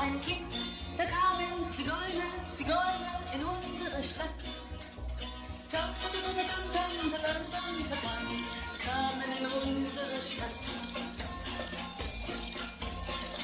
ein 0.00 0.20
Kind, 0.22 0.52
da 0.96 1.04
kamen 1.04 1.68
Zigeuner, 1.70 2.32
Zigeuner 2.56 3.20
in 3.34 3.44
unsere 3.44 4.02
Stadt. 4.02 4.40
Kamen 8.84 9.30
in 9.38 9.46
unsere 9.46 10.22
Stadt. 10.22 10.58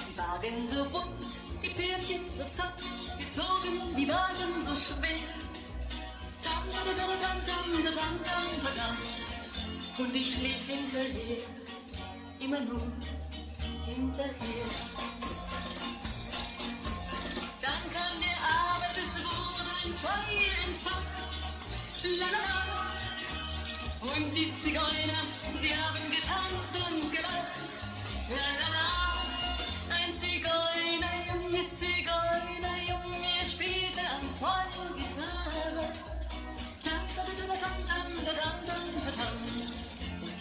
Die 0.09 0.17
Wagen 0.17 0.69
so 0.73 0.85
bunt, 0.91 1.27
die 1.63 1.69
Pferdchen 1.69 2.25
so 2.39 2.45
zart, 2.53 2.81
sie 3.19 3.31
zogen 3.39 3.95
die 3.95 4.09
Wagen 4.09 4.63
so 4.63 4.75
schwer. 4.75 5.17
Und 9.99 10.15
ich 10.15 10.39
lief 10.39 10.67
hinterher, 10.67 11.39
immer 12.39 12.61
nur 12.61 12.83
hinterher. 13.85 14.97
la 22.21 22.27
Und 24.03 24.37
die 24.37 24.53
Zigeuner, 24.63 25.23
sie 25.61 25.73
haben 25.75 26.05
getanzt 26.11 26.75
und 26.87 27.11
gelacht, 27.11 27.57
Lalala. 28.29 28.59
la 28.63 28.69
la. 28.77 28.89
Ein 29.97 30.11
Zigeunerjunge, 30.21 31.63
Zigeunerjunge 31.81 33.35
spielte 33.47 34.03
am 34.17 34.27
Feuer 34.39 34.89
Gitarre. 34.97 35.87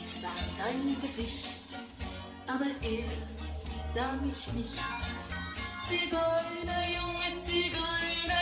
Ich 0.07 0.13
sah 0.21 0.39
sein 0.57 0.97
Gesicht, 1.01 1.69
aber 2.47 2.71
er 2.81 3.09
sah 3.93 4.13
mich 4.21 4.47
nicht. 4.53 4.79
Zigeunerjunge, 5.87 7.29
Zigeuner. 7.45 8.34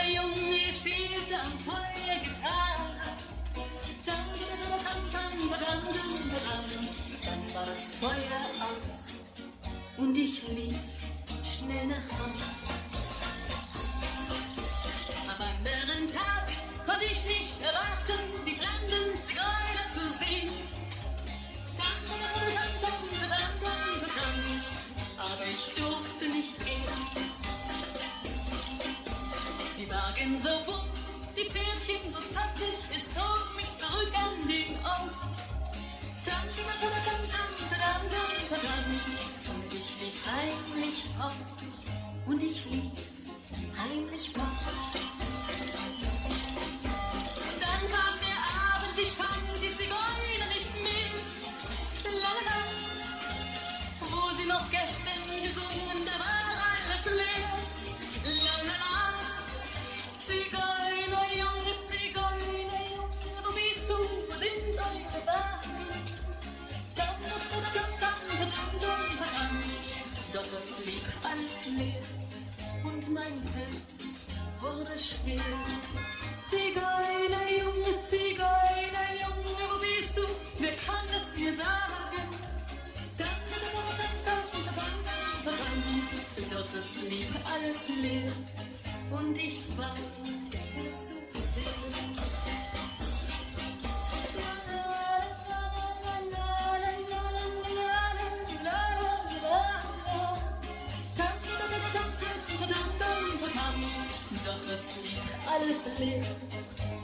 Schwer 105.71 106.23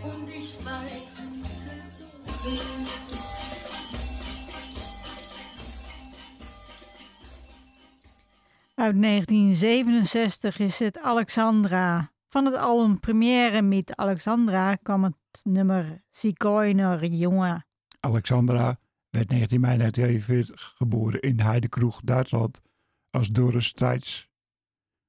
und 0.04 0.30
ich 0.30 0.58
weinte 0.64 1.90
so 1.98 2.06
sehr. 2.24 3.10
Uit 8.76 8.96
1967 9.02 10.60
is 10.60 10.80
het 10.80 11.00
Alexandra. 11.00 12.12
Van 12.30 12.46
het 12.46 12.56
album 12.56 13.00
Première 13.00 13.62
met 13.62 13.96
Alexandra 13.96 14.76
kwam 14.76 15.04
het 15.04 15.16
nummer 15.44 16.02
Zigeuner 16.10 17.06
Jongen. 17.06 17.66
Alexandra 18.00 18.78
werd 19.10 19.30
19 19.30 19.60
mei 19.60 19.78
1942 19.78 20.74
geboren 20.78 21.22
in 21.22 21.40
Heidekroeg, 21.40 22.02
Duitsland, 22.04 22.62
als 23.12 23.28
Doris 23.28 23.66
Strijds. 23.66 24.30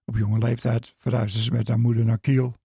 Op 0.04 0.16
jonge 0.16 0.38
leeftijd 0.38 0.94
verhuisde 0.96 1.42
ze 1.42 1.52
met 1.52 1.68
haar 1.68 1.78
moeder 1.78 2.04
naar 2.04 2.20
Kiel. 2.20 2.60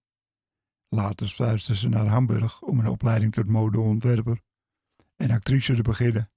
Later 0.95 1.29
verhuisde 1.29 1.75
ze 1.75 1.89
naar 1.89 2.05
Hamburg 2.05 2.61
om 2.61 2.79
een 2.79 2.87
opleiding 2.87 3.33
tot 3.33 3.47
modeontwerper 3.47 4.39
en 5.15 5.31
actrice 5.31 5.75
te 5.75 5.81
beginnen. 5.81 6.29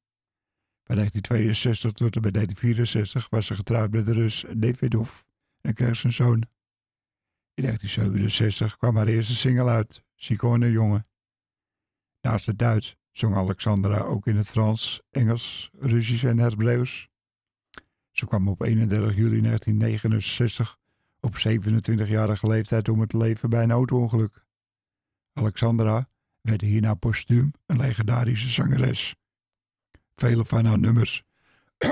Van 0.85 0.97
1962 0.97 1.93
tot 1.93 2.17
en 2.17 2.23
met 2.23 2.35
1964 2.35 3.29
was 3.31 3.47
ze 3.47 3.55
getrouwd 3.55 3.91
met 3.91 4.07
de 4.07 4.13
Rus 4.13 4.45
Davidov 4.57 5.23
en 5.61 5.75
kreeg 5.75 5.97
ze 5.97 6.07
een 6.07 6.13
zoon. 6.13 6.43
In 7.55 7.65
1967 7.65 8.77
kwam 8.77 8.97
haar 8.97 9.07
eerste 9.07 9.35
single 9.35 9.69
uit, 9.69 10.03
Zigeuner 10.15 10.71
Jongen. 10.71 11.05
Naast 12.21 12.47
het 12.47 12.59
Duits 12.59 12.97
zong 13.13 13.35
Alexandra 13.35 13.99
ook 13.99 14.27
in 14.27 14.37
het 14.37 14.49
Frans, 14.49 15.03
Engels, 15.11 15.71
Russisch 15.79 16.25
en 16.25 16.39
Hebreeuws. 16.39 17.09
Ze 18.11 18.27
kwam 18.27 18.49
op 18.49 18.63
31 18.63 19.15
juli 19.15 19.41
1969 19.41 20.79
op 21.21 21.35
27-jarige 21.35 22.47
leeftijd 22.47 22.89
om 22.89 23.01
het 23.01 23.13
leven 23.13 23.51
bij 23.51 23.63
een 23.63 23.71
auto-ongeluk. 23.71 24.47
Alexandra 25.39 26.09
werd 26.41 26.61
hierna 26.61 26.95
postuum 26.95 27.51
een 27.67 27.77
legendarische 27.77 28.49
zangeres. 28.49 29.15
Vele 30.15 30.45
van 30.45 30.65
haar 30.65 30.79
nummers, 30.79 31.25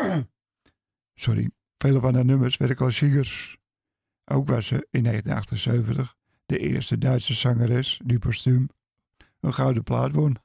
sorry, 1.14 1.50
vele 1.78 2.00
van 2.00 2.14
haar 2.14 2.24
nummers 2.24 2.56
werden 2.56 2.76
klassiekers. 2.76 3.56
Ook 4.24 4.46
was 4.46 4.66
ze 4.66 4.86
in 4.90 5.02
1978 5.02 6.16
de 6.46 6.58
eerste 6.58 6.98
Duitse 6.98 7.34
zangeres 7.34 8.00
die 8.04 8.18
postuum 8.18 8.68
een 9.40 9.54
gouden 9.54 9.82
plaat 9.82 10.12
won. 10.12 10.36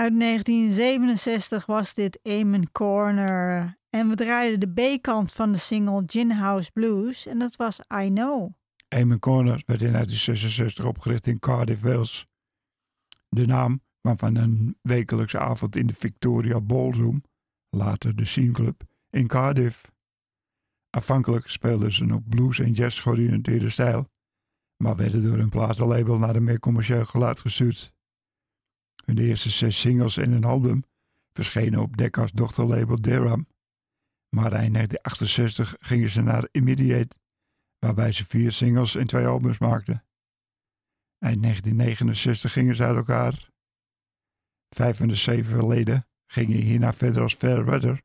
Uit 0.00 0.20
1967 0.20 1.66
was 1.66 1.94
dit 1.94 2.20
Amen 2.22 2.72
Corner. 2.72 3.78
En 3.90 4.08
we 4.08 4.14
draaiden 4.14 4.60
de 4.60 4.96
B-kant 4.96 5.32
van 5.32 5.52
de 5.52 5.58
single 5.58 6.02
Gin 6.06 6.30
House 6.30 6.72
Blues. 6.72 7.26
En 7.26 7.38
dat 7.38 7.56
was 7.56 7.80
I 8.02 8.08
Know. 8.08 8.48
Eamon 8.88 9.18
Corner 9.18 9.62
werd 9.66 9.82
in 9.82 9.92
1966 9.92 10.84
opgericht 10.84 11.26
in 11.26 11.38
Cardiff, 11.38 11.82
Wales. 11.82 12.26
De 13.28 13.46
naam 13.46 13.80
kwam 14.00 14.18
van 14.18 14.34
een 14.34 14.78
wekelijkse 14.82 15.38
avond 15.38 15.76
in 15.76 15.86
de 15.86 15.94
Victoria 15.94 16.60
Ballroom, 16.60 17.22
later 17.70 18.16
de 18.16 18.24
Scene 18.24 18.52
Club, 18.52 18.82
in 19.10 19.26
Cardiff. 19.26 19.92
Aanvankelijk 20.90 21.50
speelden 21.50 21.92
ze 21.92 22.04
nog 22.04 22.20
blues 22.28 22.58
en 22.58 22.72
jazz 22.72 23.02
georiënteerde 23.02 23.68
stijl, 23.68 24.08
maar 24.76 24.96
werden 24.96 25.22
door 25.22 25.36
hun 25.36 25.50
platenlabel 25.50 26.18
naar 26.18 26.36
een 26.36 26.44
meer 26.44 26.60
commercieel 26.60 27.04
geluid 27.04 27.40
gestuurd. 27.40 27.92
Hun 29.04 29.18
eerste 29.18 29.50
zes 29.50 29.80
singles 29.80 30.16
en 30.16 30.32
een 30.32 30.44
album 30.44 30.84
verschenen 31.32 31.80
op 31.80 31.96
Decca's 31.96 32.32
dochterlabel 32.32 33.00
Deram. 33.00 33.46
Maar 34.36 34.52
eind 34.52 34.74
1968 34.74 35.76
gingen 35.80 36.08
ze 36.08 36.22
naar 36.22 36.48
Immediate, 36.50 37.16
waarbij 37.78 38.12
ze 38.12 38.26
vier 38.26 38.52
singles 38.52 38.94
en 38.94 39.06
twee 39.06 39.26
albums 39.26 39.58
maakten. 39.58 40.04
Eind 41.18 41.42
1969 41.42 42.52
gingen 42.52 42.76
ze 42.76 42.84
uit 42.84 42.96
elkaar. 42.96 43.50
Vijf 44.68 44.96
van 44.96 45.08
de 45.08 45.14
zeven 45.14 45.68
leden 45.68 46.06
gingen 46.26 46.60
hierna 46.60 46.92
verder 46.92 47.22
als 47.22 47.34
Fair 47.34 47.64
Weather, 47.64 48.02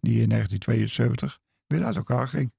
die 0.00 0.22
in 0.22 0.28
1972 0.28 1.40
weer 1.66 1.84
uit 1.84 1.96
elkaar 1.96 2.28
ging. 2.28 2.52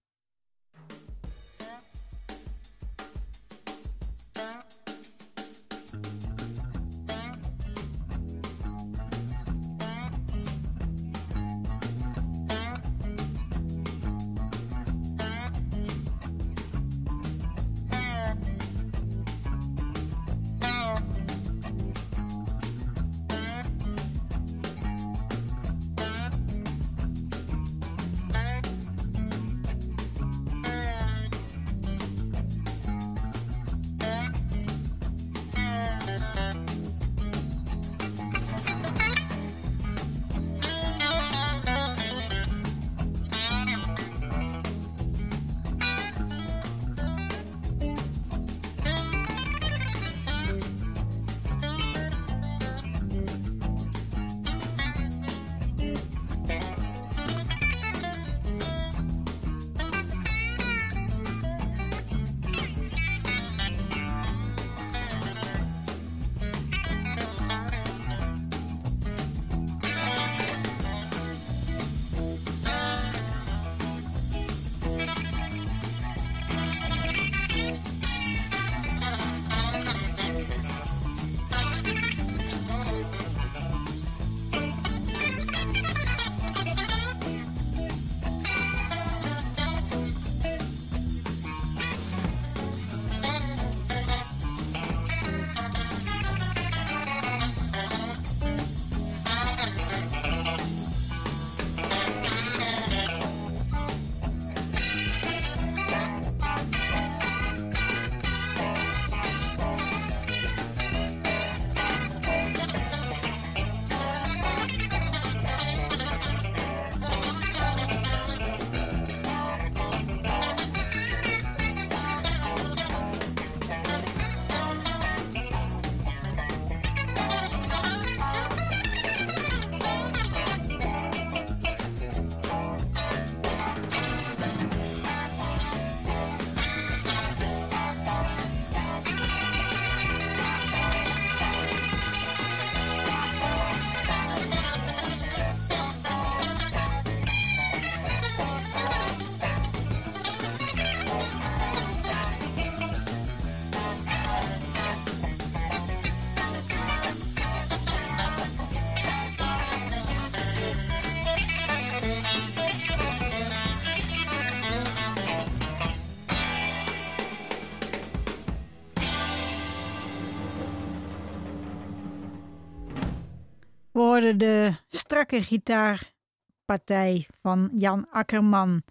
We 173.96 174.34
de 174.38 174.74
strakke 174.88 175.42
gitaarpartij 175.42 177.28
van 177.42 177.72
Jan 177.74 178.10
Akkerman. 178.10 178.84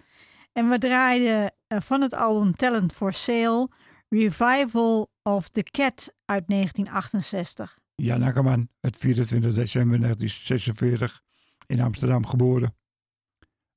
En 0.52 0.68
we 0.68 0.78
draaiden 0.78 1.54
eh, 1.66 1.80
van 1.80 2.00
het 2.00 2.14
album 2.14 2.56
Talent 2.56 2.92
for 2.92 3.12
Sale 3.12 3.68
Revival 4.08 5.10
of 5.22 5.48
the 5.48 5.62
Cat 5.62 6.14
uit 6.24 6.48
1968. 6.48 7.78
Jan 7.94 8.22
Akkerman 8.22 8.68
werd 8.80 8.96
24 8.96 9.54
december 9.54 10.00
1946 10.00 11.22
in 11.66 11.80
Amsterdam 11.80 12.26
geboren. 12.26 12.76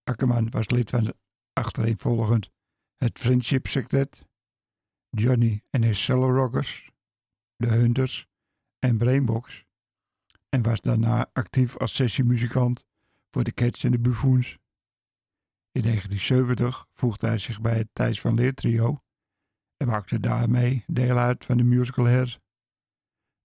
Akkerman 0.04 0.50
was 0.50 0.70
lid 0.70 0.90
van 0.90 1.06
het 1.06 1.16
achtereenvolgend 1.54 2.50
het 2.98 3.20
Friendship 3.20 3.68
Secret, 3.68 4.26
Johnny 5.10 5.64
en 5.70 5.84
his 5.84 6.04
Cellar 6.04 6.36
Rockers, 6.36 6.90
de 7.56 7.68
Hunters 7.68 8.28
en 8.80 8.98
Brainbox 8.98 9.67
en 10.58 10.64
was 10.64 10.82
daarna 10.82 11.30
actief 11.34 11.78
als 11.78 11.96
sessiemuzikant 11.96 12.86
voor 13.32 13.44
de 13.44 13.54
Cats 13.54 13.84
en 13.84 13.92
de 13.92 14.00
Buffoons. 14.00 14.58
In 15.72 15.82
1970 15.82 16.86
voegde 16.94 17.28
hij 17.28 17.38
zich 17.38 17.62
bij 17.62 17.78
het 17.78 17.88
Thijs 17.94 18.22
van 18.22 18.34
Leer 18.34 18.54
trio 18.54 19.00
en 19.78 19.88
maakte 19.88 20.20
daarmee 20.20 20.84
deel 20.88 21.18
uit 21.18 21.46
van 21.46 21.58
de 21.58 21.64
musical 21.64 22.08
Hair. 22.08 22.40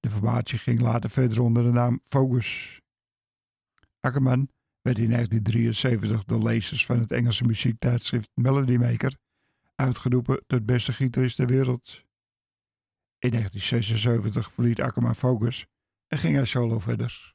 De 0.01 0.11
formatie 0.11 0.59
ging 0.59 0.81
later 0.81 1.11
verder 1.11 1.41
onder 1.41 1.63
de 1.63 1.71
naam 1.71 2.01
Focus. 2.05 2.81
Ackerman 4.01 4.49
werd 4.81 4.99
in 4.99 5.11
1973 5.11 6.25
door 6.25 6.43
lezers 6.43 6.87
van 6.87 6.99
het 6.99 7.11
Engelse 7.11 7.45
muziektijdschrift 7.45 8.31
Melody 8.35 8.77
Maker 8.77 9.17
uitgeroepen 9.75 10.45
tot 10.47 10.67
beste 10.67 10.93
gitarist 10.93 11.37
ter 11.37 11.47
wereld. 11.47 12.05
In 13.19 13.31
1976 13.31 14.53
verliet 14.53 14.81
Ackerman 14.81 15.17
Focus 15.17 15.67
en 16.13 16.19
ging 16.19 16.35
hij 16.35 16.45
solo 16.45 16.79
verder. 16.79 17.35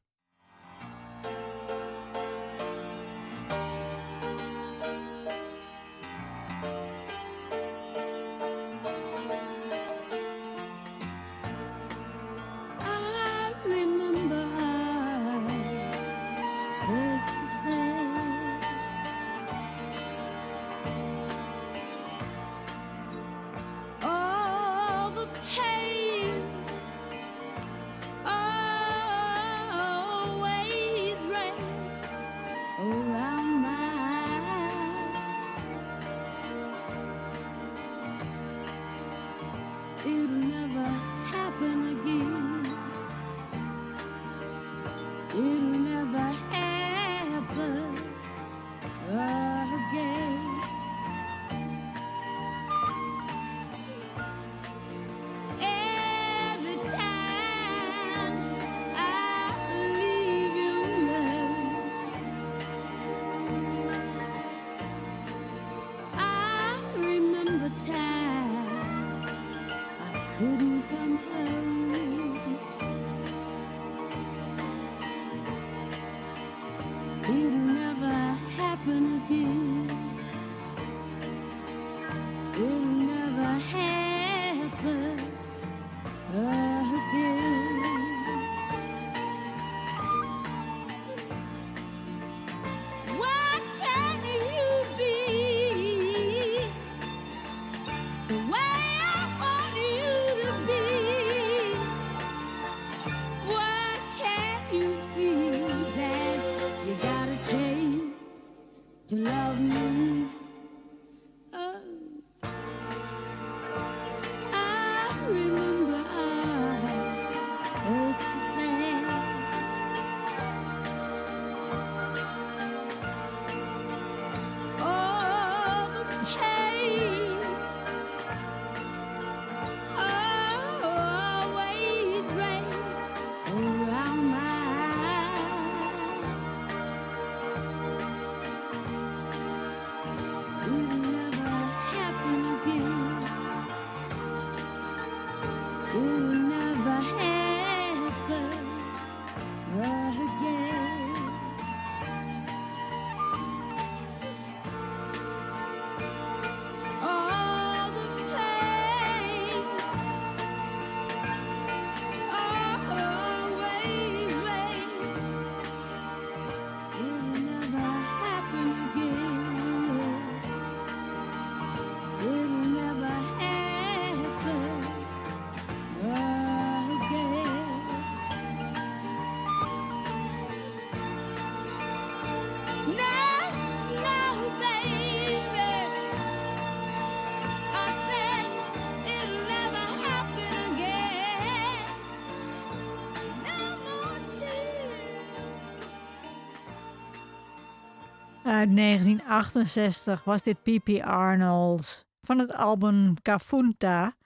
Uit 198.67 198.75
1968 198.75 200.23
was 200.23 200.43
dit 200.43 200.63
P.P. 200.63 200.89
Arnold. 201.05 202.07
Van 202.21 202.39
het 202.39 202.53
album 202.53 203.21
Kafunta 203.21 204.17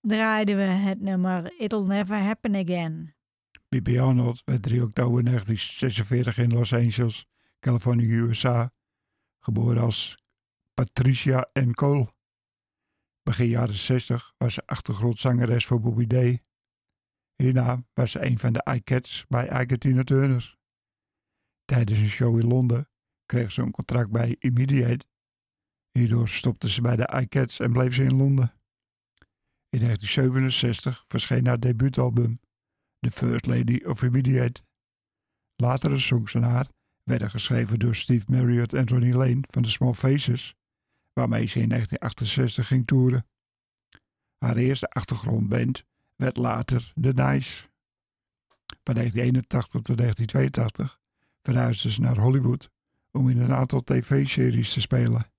draaiden 0.00 0.56
we 0.56 0.62
het 0.62 1.00
nummer 1.00 1.54
It'll 1.58 1.86
Never 1.86 2.16
Happen 2.16 2.54
Again. 2.54 3.14
B.B. 3.68 3.88
Arnold 3.88 4.42
werd 4.44 4.62
3 4.62 4.82
oktober 4.82 5.24
1946 5.24 6.38
in 6.38 6.52
Los 6.52 6.72
Angeles, 6.72 7.26
Californië, 7.60 8.12
USA, 8.12 8.72
geboren 9.38 9.82
als 9.82 10.24
Patricia 10.74 11.48
N. 11.60 11.72
Cole. 11.72 12.08
Begin 13.22 13.48
jaren 13.48 13.76
60 13.76 14.34
was 14.38 14.54
ze 14.54 14.62
achtergrondzangeres 14.66 15.66
voor 15.66 15.80
Bobby 15.80 16.06
Day. 16.06 16.42
Hierna 17.36 17.84
was 17.94 18.10
ze 18.10 18.24
een 18.24 18.38
van 18.38 18.52
de 18.52 18.66
iCats 18.74 19.24
bij 19.28 19.62
Ike 19.62 19.78
Tina 19.78 20.04
Turner. 20.04 20.56
Tijdens 21.64 21.98
een 21.98 22.08
show 22.08 22.38
in 22.38 22.46
Londen 22.46 22.88
kreeg 23.34 23.52
ze 23.52 23.62
een 23.62 23.70
contract 23.70 24.10
bij 24.10 24.36
Immediate. 24.38 25.04
Hierdoor 25.90 26.28
stopte 26.28 26.70
ze 26.70 26.80
bij 26.80 26.96
de 26.96 27.20
iCats 27.20 27.60
en 27.60 27.72
bleef 27.72 27.94
ze 27.94 28.02
in 28.02 28.16
Londen. 28.16 28.52
In 29.68 29.78
1967 29.80 31.04
verscheen 31.08 31.46
haar 31.46 31.60
debuutalbum 31.60 32.40
The 33.00 33.10
First 33.10 33.46
Lady 33.46 33.84
of 33.84 34.02
Immediate. 34.02 34.62
Latere 35.56 35.98
songs 35.98 36.32
van 36.32 36.42
haar 36.42 36.68
werden 37.02 37.30
geschreven 37.30 37.78
door 37.78 37.94
Steve 37.94 38.24
Marriott 38.28 38.72
en 38.72 38.88
Ronnie 38.88 39.16
Lane 39.16 39.40
van 39.40 39.62
de 39.62 39.68
Small 39.68 39.94
Faces, 39.94 40.54
waarmee 41.12 41.46
ze 41.46 41.60
in 41.60 41.68
1968 41.68 42.66
ging 42.66 42.86
toeren. 42.86 43.26
Haar 44.38 44.56
eerste 44.56 44.88
achtergrondband 44.88 45.84
werd 46.16 46.36
later 46.36 46.92
The 47.00 47.12
Nice. 47.12 47.68
Van 48.84 48.94
1981 48.94 49.80
tot 49.80 49.96
1982 49.96 51.00
verhuisde 51.42 51.90
ze 51.90 52.00
naar 52.00 52.18
Hollywood 52.18 52.72
om 53.14 53.28
in 53.28 53.40
een 53.40 53.52
aantal 53.52 53.80
tv-series 53.80 54.72
te 54.72 54.80
spelen. 54.80 55.32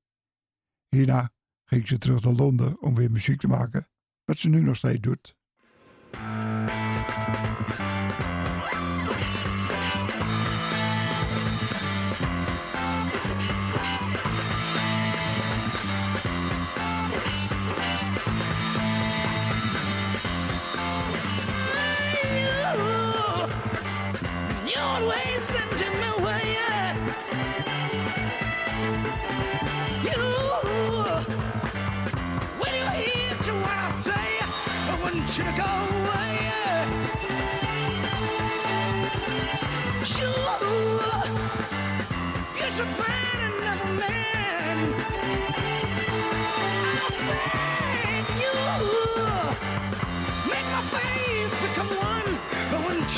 Hierna 0.89 1.31
ging 1.65 1.87
ze 1.87 1.97
terug 1.97 2.23
naar 2.23 2.33
Londen 2.33 2.81
om 2.81 2.95
weer 2.95 3.11
muziek 3.11 3.39
te 3.39 3.47
maken, 3.47 3.87
wat 4.23 4.37
ze 4.37 4.49
nu 4.49 4.61
nog 4.61 4.75
steeds 4.75 5.01
doet. 5.01 5.35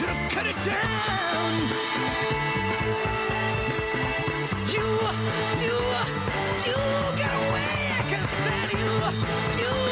You 0.08 0.14
to 0.14 0.36
cut 0.36 0.48
it 0.48 0.56
down. 0.64 1.68
You, 4.70 4.88
you, 5.64 5.78
you 6.66 6.80
get 7.18 7.34
away. 7.34 7.92
I 7.92 8.04
can. 8.08 8.24
You, 8.80 9.64
you 9.64 9.87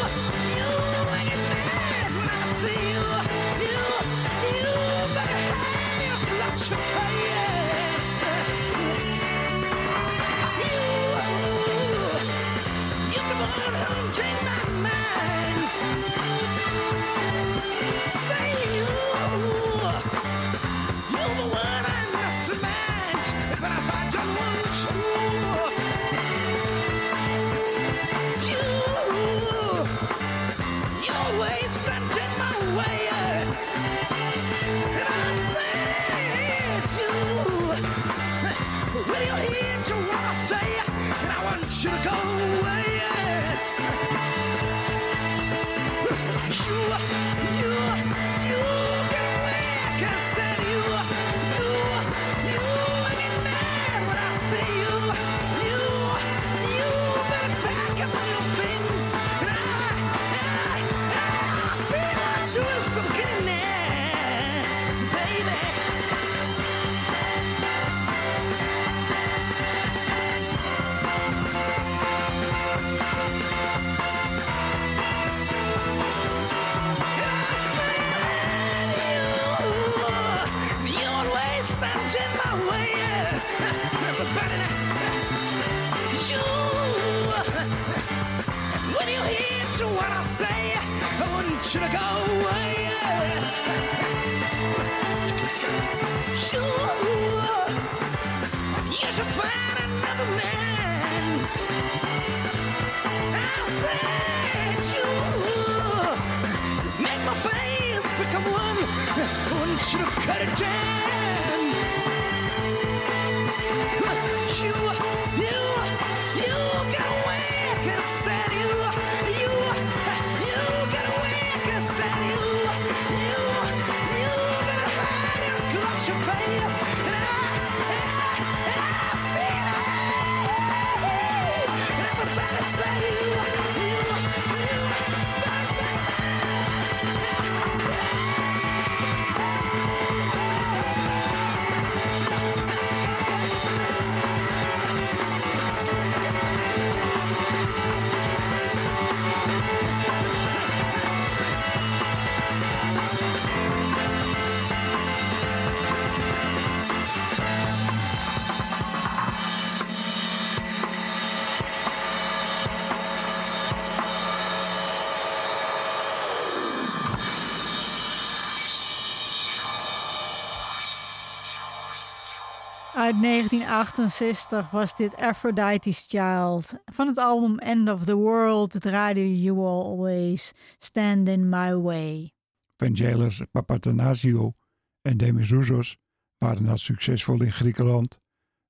Uit 173.15 173.23
1968 173.23 174.71
was 174.71 174.95
dit 174.95 175.15
Aphrodite's 175.15 176.05
Child. 176.07 176.81
Van 176.85 177.07
het 177.07 177.17
album 177.17 177.57
End 177.57 177.89
of 177.89 178.03
the 178.03 178.15
World 178.15 178.81
draaide 178.81 179.41
You 179.41 179.57
Always 179.59 180.53
Stand 180.77 181.27
in 181.27 181.49
My 181.49 181.75
Way. 181.75 182.33
Vangelis 182.77 183.41
Papatanasio 183.51 184.55
en 185.01 185.17
Demis 185.17 185.97
waren 186.37 186.67
al 186.67 186.77
succesvol 186.77 187.41
in 187.41 187.51
Griekenland, 187.51 188.19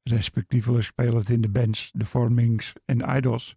respectievelijk 0.03 0.83
spelend 0.83 1.29
in 1.29 1.41
de 1.41 1.49
bands 1.49 1.91
The 1.97 2.05
Formings 2.05 2.73
en 2.85 3.15
Idols, 3.15 3.55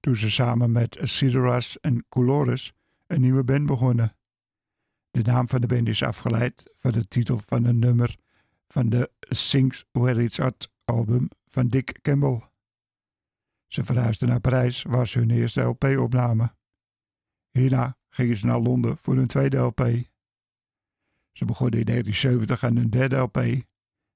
toen 0.00 0.16
ze 0.16 0.30
samen 0.30 0.72
met 0.72 0.98
Sidoras 1.02 1.80
en 1.80 2.06
Colores 2.08 2.72
een 3.06 3.20
nieuwe 3.20 3.44
band 3.44 3.66
begonnen. 3.66 4.16
De 5.10 5.22
naam 5.22 5.48
van 5.48 5.60
de 5.60 5.66
band 5.66 5.88
is 5.88 6.02
afgeleid 6.02 6.70
van 6.74 6.90
de 6.90 7.08
titel 7.08 7.38
van 7.38 7.64
een 7.64 7.78
nummer 7.78 8.16
van 8.72 8.88
de 8.88 9.10
Sings 9.20 9.84
Where 9.90 10.22
It's 10.22 10.40
At 10.40 10.70
album 10.84 11.28
van 11.44 11.68
Dick 11.68 11.98
Campbell. 12.02 12.40
Ze 13.66 13.84
verhuisden 13.84 14.28
naar 14.28 14.40
Parijs, 14.40 14.82
waar 14.82 15.08
ze 15.08 15.18
hun 15.18 15.30
eerste 15.30 15.60
LP 15.60 15.84
opnamen. 15.84 16.56
Hierna 17.50 17.96
gingen 18.08 18.36
ze 18.36 18.46
naar 18.46 18.58
Londen 18.58 18.96
voor 18.96 19.14
hun 19.14 19.26
tweede 19.26 19.56
LP. 19.56 19.80
Ze 21.32 21.44
begonnen 21.44 21.78
in 21.78 21.86
1970 21.86 22.64
aan 22.64 22.76
hun 22.76 22.90
derde 22.90 23.16
LP 23.16 23.64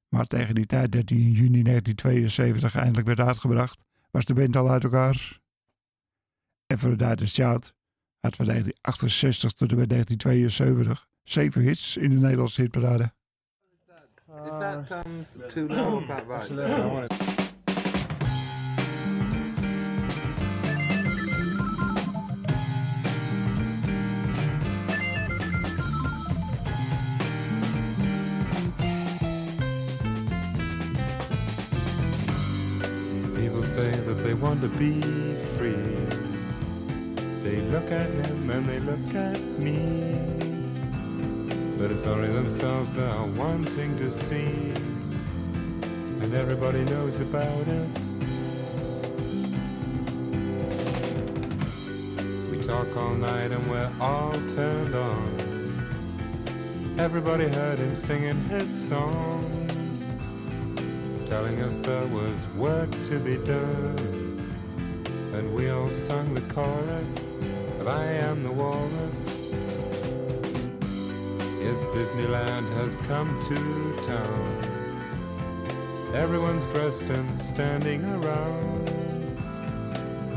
Maar 0.08 0.26
tegen 0.26 0.54
die 0.54 0.66
tijd 0.66 0.92
dat 0.92 1.08
hij 1.08 1.18
in 1.18 1.32
juni 1.32 1.62
1972 1.62 2.74
eindelijk 2.74 3.06
werd 3.06 3.20
uitgebracht, 3.20 3.84
was 4.10 4.24
de 4.24 4.34
band 4.34 4.56
al 4.56 4.70
uit 4.70 4.84
elkaar. 4.84 5.40
Aphrodite 6.66 7.26
Shout 7.26 7.74
had 8.20 8.36
van 8.36 8.46
1968 8.46 9.52
tot 9.52 9.70
en 9.70 9.76
met 9.76 9.88
1972 9.88 11.08
zeven 11.22 11.62
hits 11.62 11.96
in 11.96 12.10
de 12.10 12.16
Nederlandse 12.16 12.60
hitparade. 12.60 13.14
That 14.76 15.06
um, 15.06 15.26
too 15.48 15.68
low 15.68 15.94
or 15.94 16.04
about 16.04 16.28
right? 16.28 16.42
People 33.34 33.62
say 33.62 33.90
that 33.90 34.18
they 34.22 34.34
want 34.34 34.60
to 34.60 34.68
be 34.68 35.00
free. 35.56 35.72
They 37.42 37.62
look 37.70 37.90
at 37.90 38.10
him 38.10 38.50
and 38.50 38.68
they 38.68 38.80
look 38.80 39.14
at 39.14 39.40
me. 39.58 40.45
But 41.78 41.90
it's 41.90 42.06
only 42.06 42.28
themselves 42.28 42.92
they're 42.92 43.22
wanting 43.22 43.96
to 43.98 44.10
see. 44.10 44.72
And 46.22 46.34
everybody 46.34 46.84
knows 46.84 47.20
about 47.20 47.68
it. 47.68 47.88
We 52.50 52.60
talk 52.62 52.96
all 52.96 53.14
night 53.14 53.52
and 53.52 53.70
we're 53.70 53.92
all 54.00 54.32
turned 54.32 54.94
on. 54.94 56.96
Everybody 56.98 57.48
heard 57.48 57.78
him 57.78 57.94
singing 57.94 58.42
his 58.48 58.88
song 58.88 59.66
telling 61.26 61.60
us 61.60 61.80
there 61.80 62.06
was 62.06 62.46
work 62.56 62.88
to 63.02 63.18
be 63.18 63.36
done. 63.38 64.54
And 65.34 65.52
we 65.54 65.68
all 65.68 65.90
sung 65.90 66.32
the 66.32 66.40
chorus 66.54 67.28
of 67.80 67.88
I 67.88 68.04
Am 68.04 68.44
the 68.44 68.52
Walrus. 68.52 69.15
Yes, 71.66 71.80
Disneyland 71.96 72.72
has 72.74 72.94
come 73.08 73.28
to 73.48 73.56
town. 74.04 74.60
Everyone's 76.14 76.64
dressed 76.66 77.02
and 77.02 77.42
standing 77.42 78.04
around. 78.04 78.88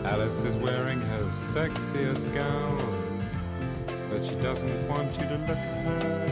Alice 0.04 0.42
is 0.42 0.56
wearing 0.56 1.00
her 1.00 1.22
sexiest 1.26 2.34
gown, 2.34 3.30
but 4.10 4.26
she 4.26 4.34
doesn't 4.38 4.88
want 4.88 5.16
you 5.20 5.28
to 5.28 5.38
look 5.38 5.50
at 5.50 5.86
her. 5.86 6.26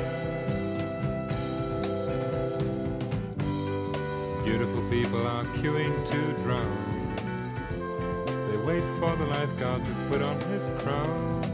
Beautiful 4.43 4.81
people 4.89 5.27
are 5.27 5.45
queuing 5.57 5.93
to 6.07 6.33
drown. 6.41 7.13
They 8.49 8.57
wait 8.65 8.83
for 8.99 9.15
the 9.15 9.27
lifeguard 9.27 9.85
to 9.85 9.93
put 10.09 10.23
on 10.23 10.41
his 10.49 10.67
crown. 10.81 11.46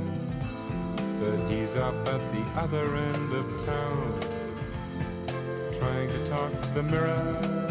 Up 1.74 2.08
at 2.08 2.22
the 2.32 2.44
other 2.56 2.96
end 2.96 3.34
of 3.34 3.66
town, 3.66 4.20
trying 5.80 6.08
to 6.08 6.28
talk 6.28 6.52
to 6.62 6.70
the 6.76 6.84
mirror. 6.84 7.63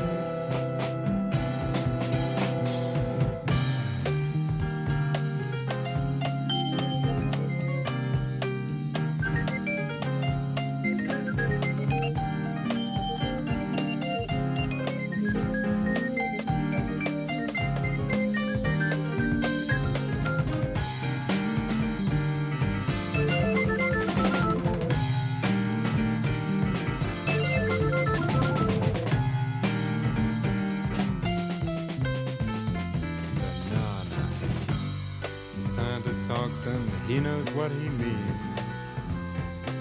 What 37.62 37.70
he 37.70 37.88
means. 37.90 38.60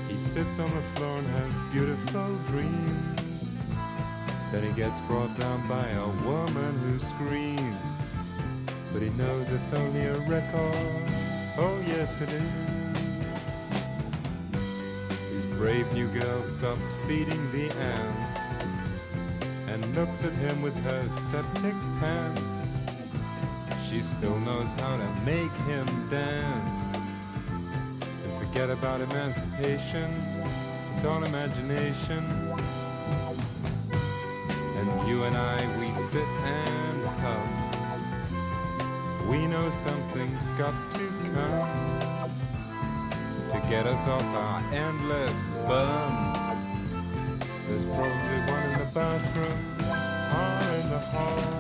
He 0.08 0.16
sits 0.20 0.60
on 0.60 0.70
the 0.70 0.84
floor 0.94 1.18
and 1.18 1.28
has 1.28 1.52
beautiful 1.74 2.36
dreams. 2.46 3.20
Then 4.52 4.62
he 4.62 4.72
gets 4.74 5.02
brought 5.02 5.36
down 5.40 5.68
by 5.68 5.88
a 5.90 6.08
woman 6.24 6.74
who 6.84 7.00
screams. 7.00 7.76
But 8.94 9.02
he 9.02 9.10
knows 9.22 9.50
it's 9.50 9.74
only 9.74 10.02
a 10.02 10.20
record. 10.30 11.10
Oh, 11.58 11.84
yes, 11.88 12.22
it 12.22 12.30
is. 12.32 12.52
His 15.34 15.46
brave 15.58 15.92
new 15.92 16.08
girl 16.10 16.44
stops 16.44 16.86
feeding 17.08 17.52
the 17.52 17.72
ants 17.72 18.40
and 19.70 19.96
looks 19.96 20.24
at 20.24 20.34
him 20.34 20.62
with 20.62 20.78
her 20.84 21.10
septic 21.32 21.74
pants. 22.00 22.44
She 23.90 24.02
still 24.02 24.40
knows 24.42 24.70
how 24.82 24.98
to 24.98 25.10
make 25.26 25.56
him 25.66 25.88
dance. 26.12 26.91
Forget 28.62 28.78
about 28.78 29.02
emancipation, 29.02 30.14
it's 30.94 31.04
all 31.04 31.24
imagination. 31.24 32.24
And 34.76 35.08
you 35.08 35.24
and 35.24 35.36
I, 35.36 35.58
we 35.80 35.92
sit 35.96 36.28
and 36.28 37.08
hum. 37.22 37.48
We 39.28 39.48
know 39.48 39.68
something's 39.72 40.46
got 40.60 40.76
to 40.92 41.08
come 41.34 42.00
to 43.52 43.60
get 43.68 43.88
us 43.88 44.08
off 44.08 44.24
our 44.24 44.62
endless 44.76 45.34
bum. 45.68 46.36
There's 47.68 47.86
probably 47.86 48.42
one 48.54 48.64
in 48.70 48.78
the 48.78 48.86
bathroom 48.94 49.60
or 50.38 50.62
in 50.76 50.90
the 50.92 51.00
hall. 51.00 51.51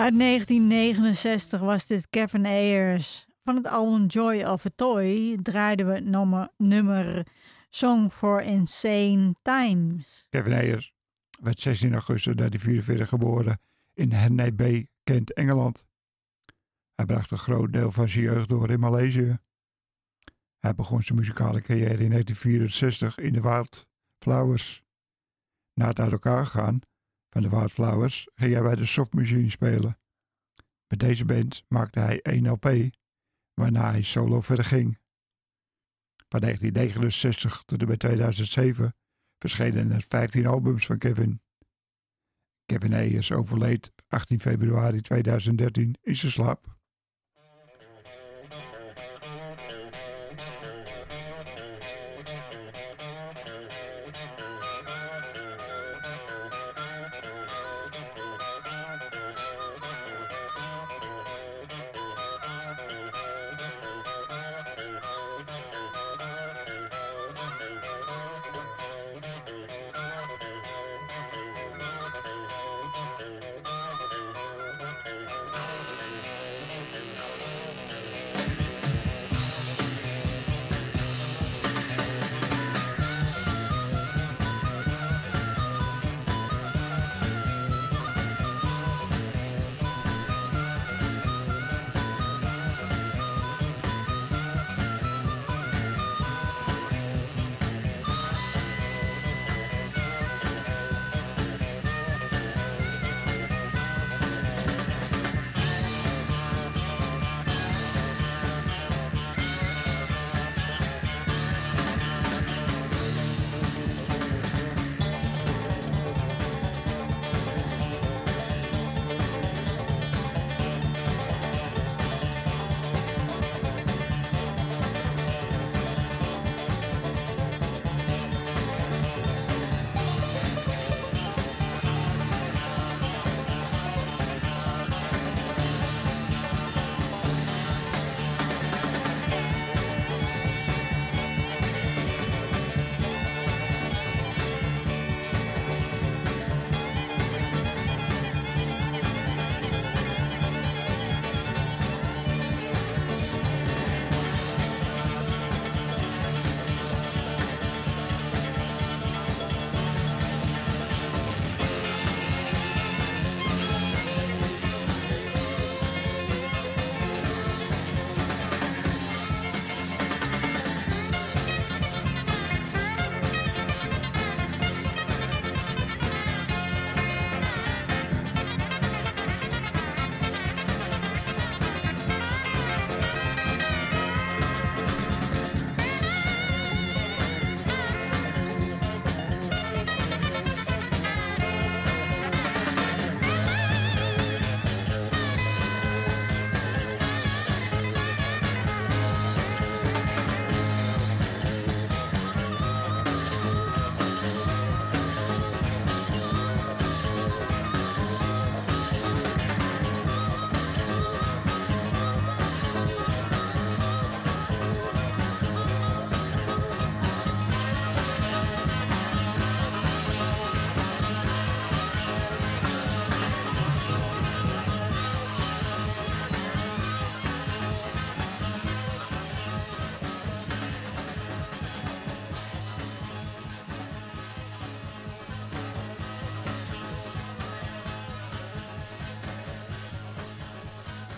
Uit 0.00 0.18
1969 0.18 1.60
was 1.60 1.86
dit 1.86 2.08
Kevin 2.10 2.46
Ayers. 2.46 3.26
Van 3.44 3.56
het 3.56 3.66
album 3.66 4.06
Joy 4.06 4.42
of 4.42 4.66
a 4.66 4.70
Toy 4.76 5.38
draaiden 5.42 5.86
we 5.86 6.50
nummer, 6.56 7.26
Song 7.68 8.10
for 8.10 8.42
Insane 8.42 9.34
Times. 9.42 10.26
Kevin 10.30 10.52
Ayers 10.52 10.92
werd 11.40 11.60
16 11.60 11.92
augustus 11.92 12.34
1944 12.34 13.08
geboren 13.08 13.60
in 13.94 14.12
Hernay 14.12 14.54
Bay, 14.54 14.88
Kent, 15.04 15.32
Engeland. 15.32 15.86
Hij 16.94 17.04
bracht 17.04 17.30
een 17.30 17.38
groot 17.38 17.72
deel 17.72 17.90
van 17.90 18.08
zijn 18.08 18.24
jeugd 18.24 18.48
door 18.48 18.70
in 18.70 18.80
Maleisië. 18.80 19.38
Hij 20.58 20.74
begon 20.74 21.02
zijn 21.02 21.18
muzikale 21.18 21.60
carrière 21.60 22.04
in 22.04 22.10
1964 22.10 23.18
in 23.18 23.32
de 23.32 23.40
Wildflowers. 23.40 24.82
Na 25.74 25.86
het 25.86 26.00
uit 26.00 26.12
elkaar 26.12 26.46
gaan 26.46 26.80
van 27.30 27.42
de 27.42 27.48
Wildflowers 27.48 28.28
ging 28.34 28.52
hij 28.52 28.62
bij 28.62 28.74
de 28.74 28.84
Soft 28.84 29.14
Machine 29.14 29.50
spelen. 29.50 29.98
Met 30.86 31.00
deze 31.00 31.24
band 31.24 31.64
maakte 31.68 32.00
hij 32.00 32.20
één 32.22 32.50
LP, 32.50 32.90
waarna 33.54 33.90
hij 33.90 34.02
solo 34.02 34.40
verder 34.40 34.64
ging. 34.64 34.98
Van 36.28 36.40
1969 36.40 37.62
tot 37.64 37.80
en 37.80 37.88
met 37.88 37.98
2007 37.98 38.96
verschenen 39.38 39.92
er 39.92 40.02
15 40.08 40.46
albums 40.46 40.86
van 40.86 40.98
Kevin. 40.98 41.42
Kevin 42.66 42.94
Ayers 42.94 43.32
overleed 43.32 43.92
18 44.08 44.40
februari 44.40 45.00
2013 45.00 45.96
in 46.02 46.16
zijn 46.16 46.32
slaap. 46.32 46.79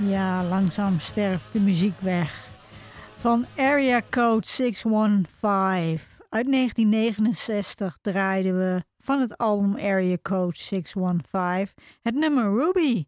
Ja, 0.07 0.45
langzaam 0.45 1.01
sterft 1.01 1.53
de 1.53 1.61
muziek 1.61 2.01
weg. 2.01 2.51
Van 3.17 3.47
Area 3.57 4.03
Code 4.11 4.47
615. 4.47 6.11
Uit 6.29 6.53
1969 6.53 7.99
draaiden 8.01 8.59
we 8.59 8.85
van 8.99 9.21
het 9.21 9.39
album 9.39 9.77
Area 9.77 10.17
Code 10.23 10.57
615 10.57 11.75
het 12.03 12.15
nummer 12.15 12.45
Ruby. 12.45 13.05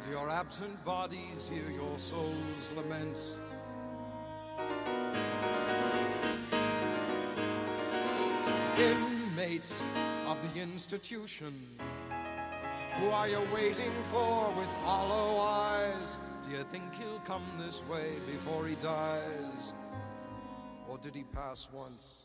Do 0.04 0.10
your 0.10 0.28
absent 0.28 0.84
bodies 0.84 1.48
hear 1.48 1.70
your 1.70 1.96
soul's 1.96 2.70
laments? 2.74 3.36
Inmates 8.78 9.80
of 10.26 10.36
the 10.42 10.60
institution, 10.60 11.54
who 12.98 13.10
are 13.10 13.28
you 13.28 13.46
waiting 13.54 13.92
for 14.10 14.52
with 14.56 14.72
hollow 14.82 15.38
eyes? 15.38 16.18
Do 16.44 16.50
you 16.50 16.66
think 16.72 16.92
he'll 16.96 17.20
come 17.20 17.44
this 17.58 17.80
way 17.88 18.14
before 18.26 18.66
he 18.66 18.74
dies? 18.74 19.72
Or 20.88 20.98
did 20.98 21.14
he 21.14 21.22
pass 21.22 21.68
once 21.72 22.22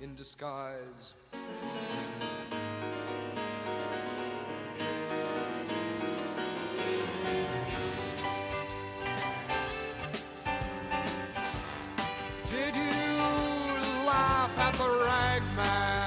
in 0.00 0.14
disguise? 0.14 1.14
Did 12.50 12.76
you 12.76 13.16
laugh 14.06 14.58
at 14.58 14.74
the 14.74 14.88
ragman? 15.04 15.99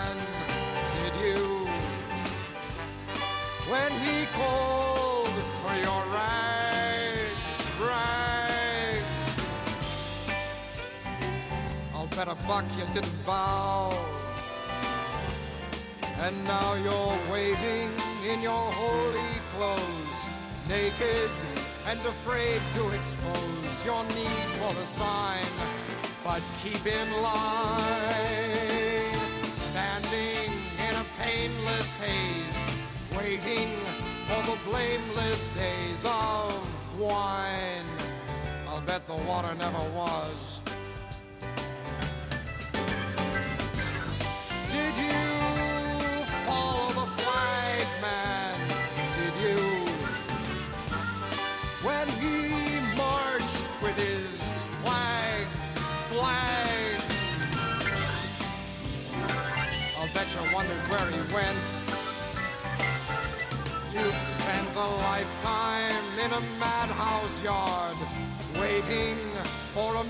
I'll 12.46 12.60
bet 12.60 12.66
a 12.66 12.76
buck 12.76 12.78
you 12.78 12.94
didn't 12.94 13.26
bow. 13.26 13.92
And 16.20 16.44
now 16.46 16.74
you're 16.76 17.18
waiting 17.32 17.92
in 18.28 18.42
your 18.42 18.72
holy 18.72 19.40
clothes, 19.56 20.30
naked 20.68 21.30
and 21.88 22.00
afraid 22.00 22.62
to 22.76 22.90
expose 22.90 23.86
your 23.86 24.04
need 24.06 24.48
for 24.60 24.74
the 24.74 24.86
sign. 24.86 25.46
But 26.24 26.42
keep 26.64 26.86
in 26.86 27.22
line, 27.22 27.84
standing 29.54 30.52
in 30.80 30.96
a 30.96 31.06
painless 31.20 31.94
haze, 31.94 32.78
waiting 33.18 33.70
for 34.28 34.42
the 34.52 34.58
blameless 34.70 35.50
days 35.50 36.06
of 36.06 37.00
wine. 37.00 37.86
I'll 38.68 38.82
bet 38.82 39.06
the 39.08 39.16
water 39.16 39.54
never 39.56 39.84
was. 39.96 40.63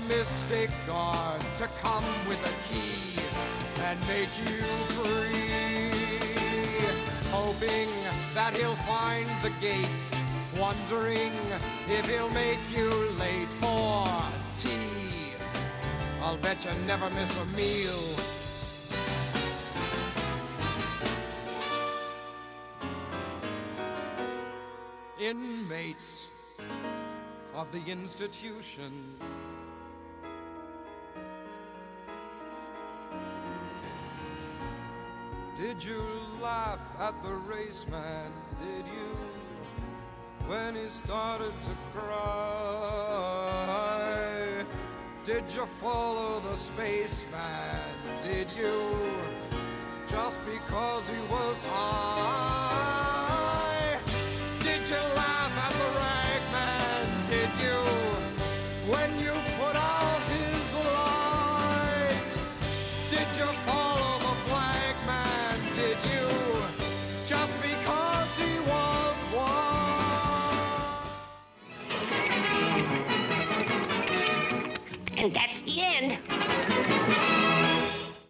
Mystic 0.08 0.70
god 0.86 1.40
to 1.56 1.68
come 1.82 2.04
with 2.28 2.40
a 2.44 2.72
key 2.72 3.20
and 3.82 3.98
make 4.06 4.28
you 4.38 4.62
free. 4.96 5.50
Hoping 7.30 7.88
that 8.34 8.56
he'll 8.56 8.76
find 8.86 9.28
the 9.42 9.50
gate, 9.60 10.10
wondering 10.58 11.32
if 11.88 12.08
he'll 12.08 12.30
make 12.30 12.58
you 12.74 12.90
late 13.18 13.52
for 13.60 14.06
tea. 14.56 15.32
I'll 16.22 16.38
bet 16.38 16.64
you 16.64 16.70
never 16.86 17.10
miss 17.10 17.38
a 17.40 17.44
meal. 17.56 18.00
Inmates 25.20 26.30
of 27.54 27.70
the 27.72 27.82
institution. 27.90 29.16
Did 35.64 35.80
you 35.82 36.04
laugh 36.42 36.78
at 37.00 37.22
the 37.22 37.32
race 37.32 37.86
man? 37.90 38.30
Did 38.60 38.86
you? 38.86 39.16
When 40.46 40.76
he 40.76 40.90
started 40.90 41.54
to 41.64 41.70
cry? 41.98 43.24
Did 45.24 45.50
you 45.54 45.64
follow 45.64 46.40
the 46.40 46.54
spaceman? 46.54 47.80
Did 48.22 48.48
you? 48.54 48.92
Just 50.06 50.38
because 50.44 51.08
he 51.08 51.16
was 51.32 51.62
high? 51.62 53.03